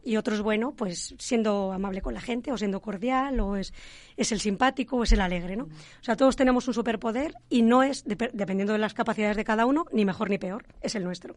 y 0.03 0.17
otro 0.17 0.35
es 0.35 0.41
bueno 0.41 0.73
pues 0.75 1.15
siendo 1.17 1.71
amable 1.71 2.01
con 2.01 2.13
la 2.13 2.21
gente 2.21 2.51
o 2.51 2.57
siendo 2.57 2.81
cordial 2.81 3.39
o 3.39 3.55
es, 3.55 3.73
es 4.17 4.31
el 4.31 4.39
simpático 4.39 4.97
o 4.97 5.03
es 5.03 5.11
el 5.11 5.21
alegre, 5.21 5.55
¿no? 5.55 5.65
O 5.65 6.03
sea, 6.03 6.15
todos 6.15 6.35
tenemos 6.35 6.67
un 6.67 6.73
superpoder 6.73 7.33
y 7.49 7.61
no 7.61 7.83
es, 7.83 8.03
dependiendo 8.05 8.73
de 8.73 8.79
las 8.79 8.93
capacidades 8.93 9.37
de 9.37 9.43
cada 9.43 9.65
uno, 9.65 9.85
ni 9.91 10.05
mejor 10.05 10.29
ni 10.29 10.37
peor, 10.37 10.65
es 10.81 10.95
el 10.95 11.03
nuestro. 11.03 11.35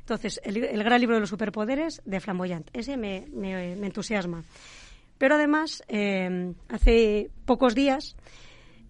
Entonces, 0.00 0.40
el, 0.44 0.82
gran 0.82 1.00
libro 1.00 1.14
de 1.16 1.20
los 1.20 1.30
superpoderes 1.30 2.02
de 2.04 2.20
Flamboyant, 2.20 2.68
ese 2.72 2.96
me, 2.96 3.26
me, 3.32 3.72
entusiasma. 3.72 4.42
Pero 5.16 5.36
además, 5.36 5.84
eh, 5.86 6.52
hace 6.68 7.30
pocos 7.44 7.76
días 7.76 8.16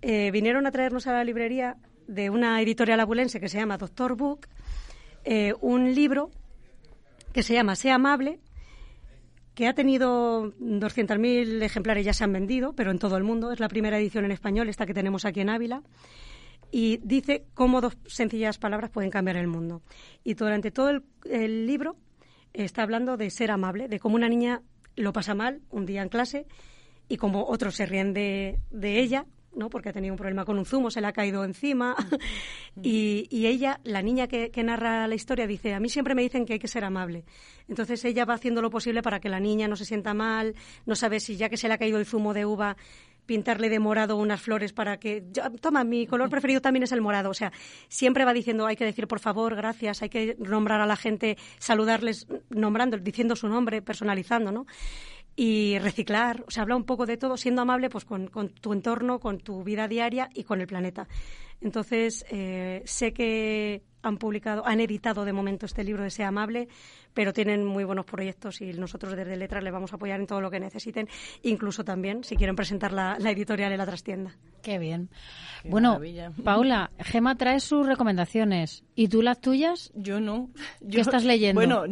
eh, 0.00 0.30
vinieron 0.30 0.66
a 0.66 0.70
traernos 0.70 1.06
a 1.06 1.12
la 1.12 1.22
librería 1.22 1.76
de 2.06 2.30
una 2.30 2.60
editorial 2.62 2.98
abulense 3.00 3.40
que 3.40 3.50
se 3.50 3.58
llama 3.58 3.76
Doctor 3.76 4.16
Book 4.16 4.48
eh, 5.24 5.54
un 5.60 5.94
libro 5.94 6.30
que 7.32 7.42
se 7.42 7.54
llama 7.54 7.76
Sea 7.76 7.94
amable, 7.94 8.40
que 9.54 9.66
ha 9.66 9.74
tenido 9.74 10.52
200.000 10.58 11.62
ejemplares, 11.62 12.04
ya 12.04 12.14
se 12.14 12.24
han 12.24 12.32
vendido, 12.32 12.72
pero 12.74 12.90
en 12.90 12.98
todo 12.98 13.16
el 13.16 13.24
mundo. 13.24 13.52
Es 13.52 13.60
la 13.60 13.68
primera 13.68 13.98
edición 13.98 14.24
en 14.24 14.32
español, 14.32 14.68
esta 14.68 14.86
que 14.86 14.94
tenemos 14.94 15.24
aquí 15.24 15.40
en 15.40 15.50
Ávila. 15.50 15.82
Y 16.70 16.98
dice 17.02 17.44
cómo 17.52 17.82
dos 17.82 17.98
sencillas 18.06 18.58
palabras 18.58 18.90
pueden 18.90 19.10
cambiar 19.10 19.36
el 19.36 19.46
mundo. 19.46 19.82
Y 20.24 20.34
durante 20.34 20.70
todo 20.70 20.90
el, 21.24 21.66
libro 21.66 21.96
está 22.54 22.82
hablando 22.82 23.16
de 23.16 23.30
ser 23.30 23.50
amable, 23.50 23.88
de 23.88 24.00
cómo 24.00 24.14
una 24.14 24.28
niña 24.28 24.62
lo 24.96 25.12
pasa 25.12 25.34
mal 25.34 25.60
un 25.70 25.84
día 25.84 26.02
en 26.02 26.08
clase 26.08 26.46
y 27.08 27.18
cómo 27.18 27.46
otros 27.46 27.76
se 27.76 27.84
ríen 27.84 28.14
de 28.14 28.58
ella 28.70 29.26
¿no? 29.54 29.70
porque 29.70 29.90
ha 29.90 29.92
tenido 29.92 30.14
un 30.14 30.18
problema 30.18 30.44
con 30.44 30.58
un 30.58 30.64
zumo, 30.64 30.90
se 30.90 31.00
le 31.00 31.06
ha 31.06 31.12
caído 31.12 31.44
encima. 31.44 31.96
y, 32.82 33.26
y, 33.30 33.46
ella, 33.46 33.80
la 33.84 34.02
niña 34.02 34.26
que, 34.26 34.50
que, 34.50 34.62
narra 34.62 35.06
la 35.06 35.14
historia, 35.14 35.46
dice, 35.46 35.74
a 35.74 35.80
mí 35.80 35.88
siempre 35.88 36.14
me 36.14 36.22
dicen 36.22 36.44
que 36.46 36.54
hay 36.54 36.58
que 36.58 36.68
ser 36.68 36.84
amable. 36.84 37.24
Entonces 37.68 38.04
ella 38.04 38.24
va 38.24 38.34
haciendo 38.34 38.62
lo 38.62 38.70
posible 38.70 39.02
para 39.02 39.20
que 39.20 39.28
la 39.28 39.40
niña 39.40 39.68
no 39.68 39.76
se 39.76 39.84
sienta 39.84 40.14
mal, 40.14 40.54
no 40.86 40.96
sabe 40.96 41.20
si 41.20 41.36
ya 41.36 41.48
que 41.48 41.56
se 41.56 41.68
le 41.68 41.74
ha 41.74 41.78
caído 41.78 41.98
el 41.98 42.06
zumo 42.06 42.34
de 42.34 42.44
uva, 42.44 42.76
pintarle 43.26 43.68
de 43.68 43.78
morado 43.78 44.16
unas 44.16 44.40
flores 44.40 44.72
para 44.72 44.98
que... 44.98 45.24
toma, 45.60 45.84
mi 45.84 46.06
color 46.06 46.28
preferido 46.28 46.60
también 46.60 46.82
es 46.82 46.92
el 46.92 47.00
morado. 47.00 47.30
O 47.30 47.34
sea, 47.34 47.52
siempre 47.88 48.24
va 48.24 48.32
diciendo, 48.32 48.66
hay 48.66 48.76
que 48.76 48.84
decir 48.84 49.06
por 49.06 49.20
favor, 49.20 49.54
gracias, 49.54 50.02
hay 50.02 50.08
que 50.08 50.36
nombrar 50.38 50.80
a 50.80 50.86
la 50.86 50.96
gente, 50.96 51.36
saludarles, 51.58 52.26
nombrando, 52.50 52.96
diciendo 52.98 53.36
su 53.36 53.48
nombre, 53.48 53.82
personalizando, 53.82 54.52
¿no? 54.52 54.66
Y 55.36 55.78
reciclar, 55.78 56.44
o 56.46 56.50
sea, 56.50 56.62
habla 56.62 56.76
un 56.76 56.84
poco 56.84 57.06
de 57.06 57.16
todo, 57.16 57.36
siendo 57.36 57.62
amable 57.62 57.88
pues 57.88 58.04
con, 58.04 58.28
con 58.28 58.50
tu 58.50 58.72
entorno, 58.72 59.18
con 59.18 59.38
tu 59.38 59.64
vida 59.64 59.88
diaria 59.88 60.28
y 60.34 60.44
con 60.44 60.60
el 60.60 60.66
planeta. 60.66 61.08
Entonces, 61.62 62.24
eh, 62.30 62.82
sé 62.84 63.12
que 63.12 63.82
han 64.02 64.18
publicado, 64.18 64.66
han 64.66 64.80
editado 64.80 65.24
de 65.24 65.32
momento 65.32 65.66
este 65.66 65.84
libro 65.84 66.02
de 66.02 66.10
Sea 66.10 66.28
Amable, 66.28 66.68
pero 67.14 67.32
tienen 67.32 67.64
muy 67.64 67.84
buenos 67.84 68.04
proyectos 68.04 68.60
y 68.60 68.72
nosotros 68.72 69.14
desde 69.16 69.36
Letras 69.36 69.62
les 69.62 69.72
vamos 69.72 69.92
a 69.92 69.96
apoyar 69.96 70.20
en 70.20 70.26
todo 70.26 70.40
lo 70.40 70.50
que 70.50 70.60
necesiten, 70.60 71.08
incluso 71.42 71.84
también 71.84 72.24
si 72.24 72.36
quieren 72.36 72.56
presentar 72.56 72.92
la, 72.92 73.16
editorial 73.16 73.72
en 73.72 73.78
la 73.78 73.86
trastienda. 73.86 74.36
Qué 74.62 74.78
bien. 74.78 75.08
bueno, 75.64 76.00
Paula, 76.44 76.90
Gema 76.98 77.36
trae 77.36 77.60
sus 77.60 77.86
recomendaciones. 77.86 78.84
¿Y 78.94 79.08
tú 79.08 79.22
las 79.22 79.40
tuyas? 79.40 79.90
Yo 79.94 80.20
no. 80.20 80.50
¿Qué 80.90 81.00
estás 81.00 81.24
leyendo? 81.24 81.58
Bueno, 81.58 81.84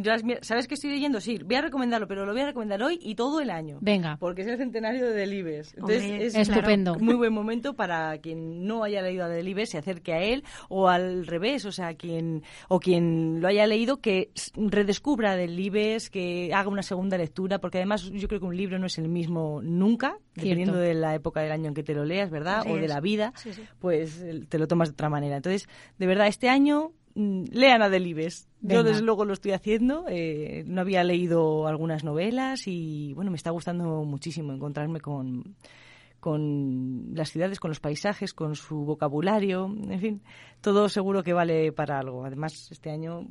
¿sabes 0.43 0.69
qué 0.69 0.75
estoy 0.75 0.91
leyendo? 0.91 1.21
Sí, 1.21 1.39
voy 1.39 1.57
a 1.57 1.63
recomendarlo, 1.63 2.07
pero 2.07 2.27
lo 2.27 2.33
voy 2.33 2.43
a 2.43 2.47
recomendar 2.47 2.83
hoy 2.83 2.99
y 3.03 3.15
todo 3.15 3.41
el 3.41 3.51
año. 3.51 3.79
Venga. 3.81 4.17
Porque 4.19 4.43
es 4.43 4.49
el 4.49 4.59
centenario 4.59 5.07
de 5.07 5.15
Delibes. 5.15 5.73
Entonces, 5.75 6.35
es 6.35 6.35
estupendo. 6.35 6.97
muy 6.97 7.15
buen 7.15 7.33
momento 7.33 7.75
para 7.75 8.17
quien 8.19 8.67
no 8.67 8.85
haya 8.85 9.03
leído 9.03 9.25
a 9.25 9.29
Delibes 9.29 9.60
se 9.67 9.79
acerque 9.79 10.13
a 10.13 10.23
él 10.23 10.45
o 10.69 10.89
al 10.89 11.27
revés, 11.27 11.65
o 11.65 11.73
sea, 11.73 11.95
quien 11.95 12.43
o 12.69 12.81
quien 12.81 13.41
lo 13.41 13.49
haya 13.49 13.67
leído 13.67 13.99
que 13.99 14.31
redescubra 14.57 15.37
Delibes, 15.37 16.11
que 16.11 16.53
haga 16.55 16.69
una 16.69 16.83
segunda 16.83 17.19
lectura, 17.19 17.59
porque 17.59 17.79
además 17.79 18.11
yo 18.11 18.29
creo 18.29 18.41
que 18.41 18.47
un 18.47 18.57
libro 18.57 18.79
no 18.79 18.87
es 18.87 18.99
el 18.99 19.09
mismo 19.09 19.61
nunca, 19.63 20.17
dependiendo 20.35 20.79
de 20.79 20.95
la 20.95 21.15
época 21.15 21.41
del 21.41 21.53
año 21.53 21.69
en 21.69 21.75
que 21.75 21.83
te 21.83 21.95
lo 21.95 22.05
leas, 22.05 22.31
¿verdad? 22.31 22.65
o 22.69 22.77
de 22.77 22.89
la 22.89 23.01
vida, 23.01 23.33
pues 23.79 24.25
te 24.49 24.59
lo 24.59 24.67
tomas 24.67 24.89
de 24.89 24.93
otra 24.95 25.09
manera. 25.09 25.37
Entonces, 25.37 25.69
de 25.99 26.07
verdad, 26.07 26.27
este 26.27 26.49
año 26.49 26.93
mm, 27.15 27.45
lean 27.53 27.83
a 27.83 27.89
Delibes. 27.89 28.49
Yo 28.61 28.83
desde 28.83 29.03
luego 29.03 29.25
lo 29.25 29.33
estoy 29.33 29.53
haciendo. 29.53 30.05
Eh, 30.09 30.65
no 30.67 30.81
había 30.83 31.03
leído 31.03 31.67
algunas 31.67 32.05
novelas 32.05 32.67
y 32.67 33.15
bueno, 33.15 33.31
me 33.31 33.37
está 33.37 33.51
gustando 33.51 34.05
muchísimo 34.05 34.53
encontrarme 34.53 35.01
con 35.01 35.57
con 36.21 37.11
las 37.15 37.31
ciudades, 37.31 37.59
con 37.59 37.71
los 37.71 37.81
paisajes, 37.81 38.35
con 38.35 38.55
su 38.55 38.85
vocabulario, 38.85 39.67
en 39.67 40.01
fin, 40.01 40.23
todo 40.61 40.89
seguro 40.89 41.23
que 41.23 41.33
vale 41.33 41.73
para 41.73 41.99
algo. 41.99 42.25
Además, 42.25 42.69
este 42.71 42.91
año, 42.91 43.27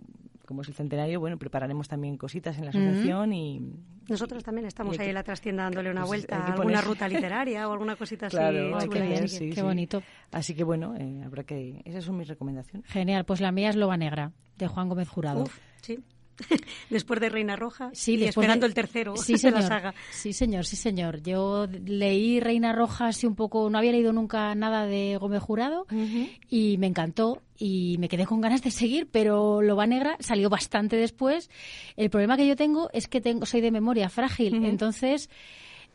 como 0.45 0.63
es 0.63 0.67
el 0.67 0.73
centenario, 0.73 1.19
bueno, 1.19 1.38
prepararemos 1.38 1.88
también 1.88 2.17
cositas 2.17 2.58
en 2.58 2.65
la 2.65 2.69
asociación 2.71 3.34
y... 3.34 3.62
Nosotros 4.10 4.43
también 4.43 4.65
estamos 4.65 4.97
ahí 4.97 5.10
en 5.10 5.13
la 5.13 5.23
trastienda 5.23 5.63
dándole 5.63 5.91
una 5.91 6.02
pues, 6.02 6.25
vuelta 6.25 6.38
a 6.38 6.54
alguna 6.54 6.82
ruta 6.82 7.08
literaria 7.08 7.69
o 7.69 7.71
alguna 7.71 7.95
cosita 7.95 8.25
así. 8.25 9.52
qué, 9.52 9.62
bonito. 9.62 10.02
Así 10.32 10.56
que 10.56 10.63
bueno, 10.63 10.95
eh, 10.95 11.21
habrá 11.23 11.43
que... 11.43 11.82
Esas 11.86 12.04
son 12.04 12.17
mis 12.17 12.28
recomendaciones. 12.28 12.89
Genial, 12.89 13.23
pues 13.25 13.39
la 13.39 13.52
mía 13.52 13.69
es 13.69 13.75
Loba 13.75 13.97
Negra, 13.97 14.34
de 14.58 14.67
Juan 14.67 14.89
Gómez 14.89 15.08
Jurado. 15.08 15.45
sí. 15.82 15.99
después 16.89 17.19
de 17.19 17.30
Reina 17.30 17.56
Roja 17.56 17.89
sí, 17.93 18.15
y 18.15 18.23
esperando 18.25 18.65
el 18.65 18.73
tercero 18.73 19.15
sí, 19.17 19.36
de 19.36 19.52
la 19.52 19.62
saga. 19.62 19.93
Sí, 20.12 20.34
señor, 20.34 20.65
sí, 20.65 20.75
señor. 20.75 21.21
Yo 21.21 21.67
leí 21.86 22.39
Reina 22.39 22.73
Roja 22.73 23.08
así 23.08 23.25
un 23.25 23.36
poco, 23.36 23.69
no 23.69 23.78
había 23.78 23.91
leído 23.91 24.13
nunca 24.13 24.54
nada 24.56 24.86
de 24.86 25.17
Gómez 25.17 25.41
Jurado 25.41 25.86
y 26.49 26.78
me 26.78 26.88
encantó 26.88 27.41
y 27.58 27.97
me 27.99 28.08
quedé 28.08 28.25
con 28.25 28.41
ganas 28.41 28.63
de 28.63 28.71
seguir, 28.71 29.10
pero 29.12 29.62
Loba 29.62 29.86
Negra 29.86 30.15
salió 30.19 30.49
bastante 30.49 30.95
después. 30.95 31.49
El 31.97 32.10
problema 32.10 32.38
que 32.38 32.47
yo 32.47 32.56
tengo 32.56 32.89
es 32.93 33.08
que 33.08 33.21
tengo 33.21 33.45
soy 33.45 33.62
de 33.62 33.71
memoria 33.71 34.10
frágil, 34.10 34.63
entonces 34.65 35.30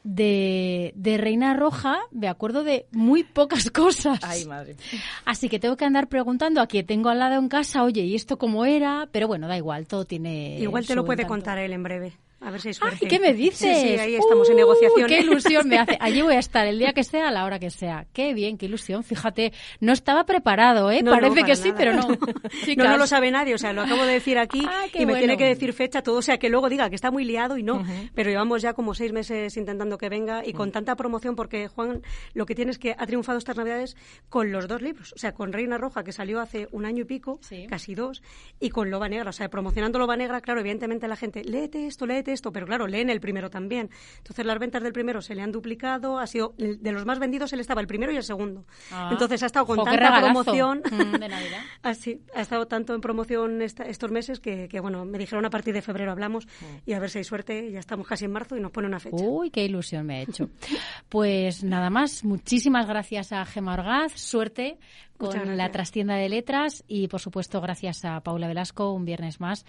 de, 0.04 0.92
de, 0.94 1.16
Reina 1.16 1.54
Roja 1.54 1.98
me 2.12 2.28
acuerdo 2.28 2.62
de 2.62 2.86
muy 2.92 3.24
pocas 3.24 3.70
cosas. 3.70 4.20
Ay, 4.22 4.44
madre. 4.44 4.76
Así 5.24 5.48
que 5.48 5.58
tengo 5.58 5.76
que 5.76 5.84
andar 5.84 6.08
preguntando 6.08 6.60
a 6.60 6.66
quien 6.66 6.86
tengo 6.86 7.08
al 7.08 7.18
lado 7.18 7.40
en 7.40 7.48
casa, 7.48 7.82
oye, 7.82 8.02
¿y 8.02 8.14
esto 8.14 8.38
cómo 8.38 8.64
era? 8.66 9.08
Pero 9.10 9.26
bueno, 9.26 9.48
da 9.48 9.56
igual, 9.56 9.86
todo 9.86 10.04
tiene. 10.04 10.60
Igual 10.60 10.86
te 10.86 10.94
lo 10.94 11.04
puede 11.04 11.26
contar 11.26 11.58
él 11.58 11.72
en 11.72 11.82
breve. 11.82 12.12
A 12.44 12.50
ver 12.50 12.60
si 12.60 12.68
hay 12.68 12.74
suerte. 12.74 13.08
¿Qué 13.08 13.18
me 13.18 13.32
dices? 13.32 13.78
Sí, 13.78 13.88
ahí 13.98 14.16
estamos 14.16 14.48
en 14.50 14.56
negociación. 14.56 15.08
¡Qué 15.08 15.20
ilusión 15.20 15.66
me 15.66 15.78
hace! 15.78 15.96
Allí 16.00 16.20
voy 16.20 16.34
a 16.34 16.38
estar 16.38 16.66
el 16.66 16.78
día 16.78 16.92
que 16.92 17.02
sea, 17.02 17.28
a 17.28 17.30
la 17.30 17.44
hora 17.44 17.58
que 17.58 17.70
sea. 17.70 18.06
¡Qué 18.12 18.34
bien, 18.34 18.58
qué 18.58 18.66
ilusión! 18.66 19.02
Fíjate, 19.02 19.54
no 19.80 19.94
estaba 19.94 20.26
preparado, 20.26 20.90
¿eh? 20.90 21.02
Parece 21.02 21.42
que 21.44 21.56
sí, 21.56 21.72
pero 21.74 21.94
no. 21.94 22.08
no, 22.76 22.84
no 22.84 22.96
lo 22.98 23.06
sabe 23.06 23.30
nadie. 23.30 23.54
O 23.54 23.58
sea, 23.58 23.72
lo 23.72 23.82
acabo 23.82 24.04
de 24.04 24.12
decir 24.12 24.38
aquí 24.38 24.62
ah, 24.68 24.84
y 24.92 25.06
me 25.06 25.16
tiene 25.16 25.38
que 25.38 25.46
decir 25.46 25.72
fecha, 25.72 26.02
todo. 26.02 26.18
O 26.18 26.22
sea, 26.22 26.38
que 26.38 26.50
luego 26.50 26.68
diga 26.68 26.90
que 26.90 26.96
está 26.96 27.10
muy 27.10 27.24
liado 27.24 27.56
y 27.56 27.62
no. 27.62 27.82
Pero 28.14 28.28
llevamos 28.28 28.60
ya 28.60 28.74
como 28.74 28.94
seis 28.94 29.12
meses 29.12 29.56
intentando 29.56 29.96
que 29.96 30.10
venga 30.10 30.42
y 30.44 30.52
con 30.52 30.70
tanta 30.70 30.96
promoción, 30.96 31.36
porque 31.36 31.68
Juan 31.68 32.02
lo 32.34 32.44
que 32.44 32.54
tiene 32.54 32.72
es 32.72 32.78
que 32.78 32.94
ha 32.98 33.06
triunfado 33.06 33.38
estas 33.38 33.56
Navidades 33.56 33.96
con 34.28 34.52
los 34.52 34.68
dos 34.68 34.82
libros. 34.82 35.14
O 35.14 35.18
sea, 35.18 35.32
con 35.32 35.52
Reina 35.52 35.78
Roja, 35.78 36.04
que 36.04 36.12
salió 36.12 36.40
hace 36.40 36.68
un 36.72 36.84
año 36.84 37.02
y 37.02 37.04
pico, 37.04 37.40
casi 37.70 37.94
dos, 37.94 38.22
y 38.60 38.68
con 38.68 38.90
Loba 38.90 39.08
Negra. 39.08 39.30
O 39.30 39.32
sea, 39.32 39.48
promocionando 39.48 39.98
Loba 39.98 40.16
Negra, 40.16 40.42
claro, 40.42 40.60
evidentemente 40.60 41.08
la 41.08 41.16
gente, 41.16 41.42
léete 41.42 41.86
esto, 41.86 42.04
léete 42.04 42.33
esto, 42.34 42.52
pero 42.52 42.66
claro, 42.66 42.86
leen 42.86 43.08
el 43.08 43.20
primero 43.20 43.48
también. 43.48 43.88
Entonces 44.18 44.44
las 44.44 44.58
ventas 44.58 44.82
del 44.82 44.92
primero 44.92 45.22
se 45.22 45.34
le 45.34 45.40
han 45.40 45.50
duplicado, 45.52 46.18
ha 46.18 46.26
sido 46.26 46.54
de 46.58 46.92
los 46.92 47.06
más 47.06 47.18
vendidos 47.18 47.52
él 47.54 47.60
estaba 47.60 47.80
el 47.80 47.86
primero 47.86 48.12
y 48.12 48.16
el 48.16 48.22
segundo. 48.22 48.66
Ah. 48.92 49.08
Entonces 49.12 49.42
ha 49.42 49.46
estado 49.46 49.64
con 49.66 49.78
Jo, 49.78 49.84
tanta 49.84 50.20
promoción. 50.20 50.82
mm, 50.90 51.12
de 51.18 51.28
Navidad. 51.28 51.60
Así, 51.82 52.20
ha 52.34 52.42
estado 52.42 52.66
tanto 52.66 52.94
en 52.94 53.00
promoción 53.00 53.62
esta- 53.62 53.84
estos 53.84 54.10
meses 54.10 54.40
que, 54.40 54.68
que, 54.68 54.80
bueno, 54.80 55.04
me 55.06 55.16
dijeron 55.18 55.44
a 55.46 55.50
partir 55.50 55.72
de 55.72 55.80
febrero 55.82 56.12
hablamos 56.12 56.46
y 56.84 56.92
a 56.92 56.98
ver 56.98 57.08
si 57.10 57.18
hay 57.18 57.24
suerte, 57.24 57.70
ya 57.70 57.78
estamos 57.80 58.06
casi 58.06 58.24
en 58.26 58.32
marzo 58.32 58.56
y 58.56 58.60
nos 58.60 58.70
pone 58.72 58.86
una 58.88 59.00
fecha. 59.00 59.16
Uy, 59.24 59.50
qué 59.50 59.64
ilusión 59.64 60.04
me 60.06 60.16
ha 60.18 60.22
hecho. 60.22 60.50
Pues 61.08 61.62
nada 61.62 61.90
más, 61.90 62.24
muchísimas 62.24 62.86
gracias 62.86 63.32
a 63.32 63.44
Gema 63.44 63.74
Orgaz, 63.74 64.12
suerte 64.18 64.78
con 65.18 65.56
la 65.56 65.70
trastienda 65.70 66.16
de 66.16 66.28
letras 66.28 66.84
y 66.88 67.08
por 67.08 67.20
supuesto 67.20 67.60
gracias 67.60 68.04
a 68.04 68.20
Paula 68.20 68.48
Velasco 68.48 68.92
un 68.92 69.04
viernes 69.04 69.40
más 69.40 69.64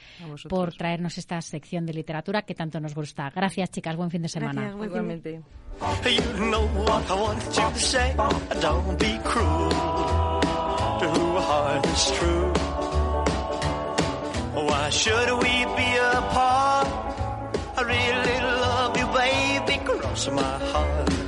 por 0.49 0.73
traernos 0.73 1.17
esta 1.17 1.41
sección 1.41 1.85
de 1.85 1.93
literatura 1.93 2.43
que 2.43 2.55
tanto 2.55 2.79
nos 2.79 2.95
gusta. 2.95 3.31
Gracias 3.33 3.71
chicas, 3.71 3.95
buen 3.95 4.11
fin 4.11 4.21
de 4.21 4.29
semana. 4.29 4.61
Gracias, 4.61 4.85
Igualmente. 4.85 5.41
My 20.31 20.57
heart. 20.59 21.24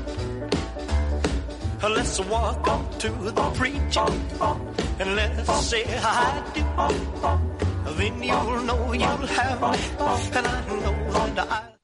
Let's 2.08 2.22
walk 2.22 2.66
up 2.70 3.00
to 3.00 3.10
the 3.10 3.52
preacher 3.52 4.08
and 4.98 5.16
let's 5.18 5.66
say 5.66 5.84
I 5.90 6.42
do. 6.56 6.64
Then 7.98 8.24
you'll 8.24 8.62
know 8.62 8.94
you'll 8.94 9.28
have 9.28 9.62
me, 9.62 9.78
and 10.38 10.48
I 10.48 10.66
know 10.70 11.36
that 11.36 11.52
I. 11.52 11.77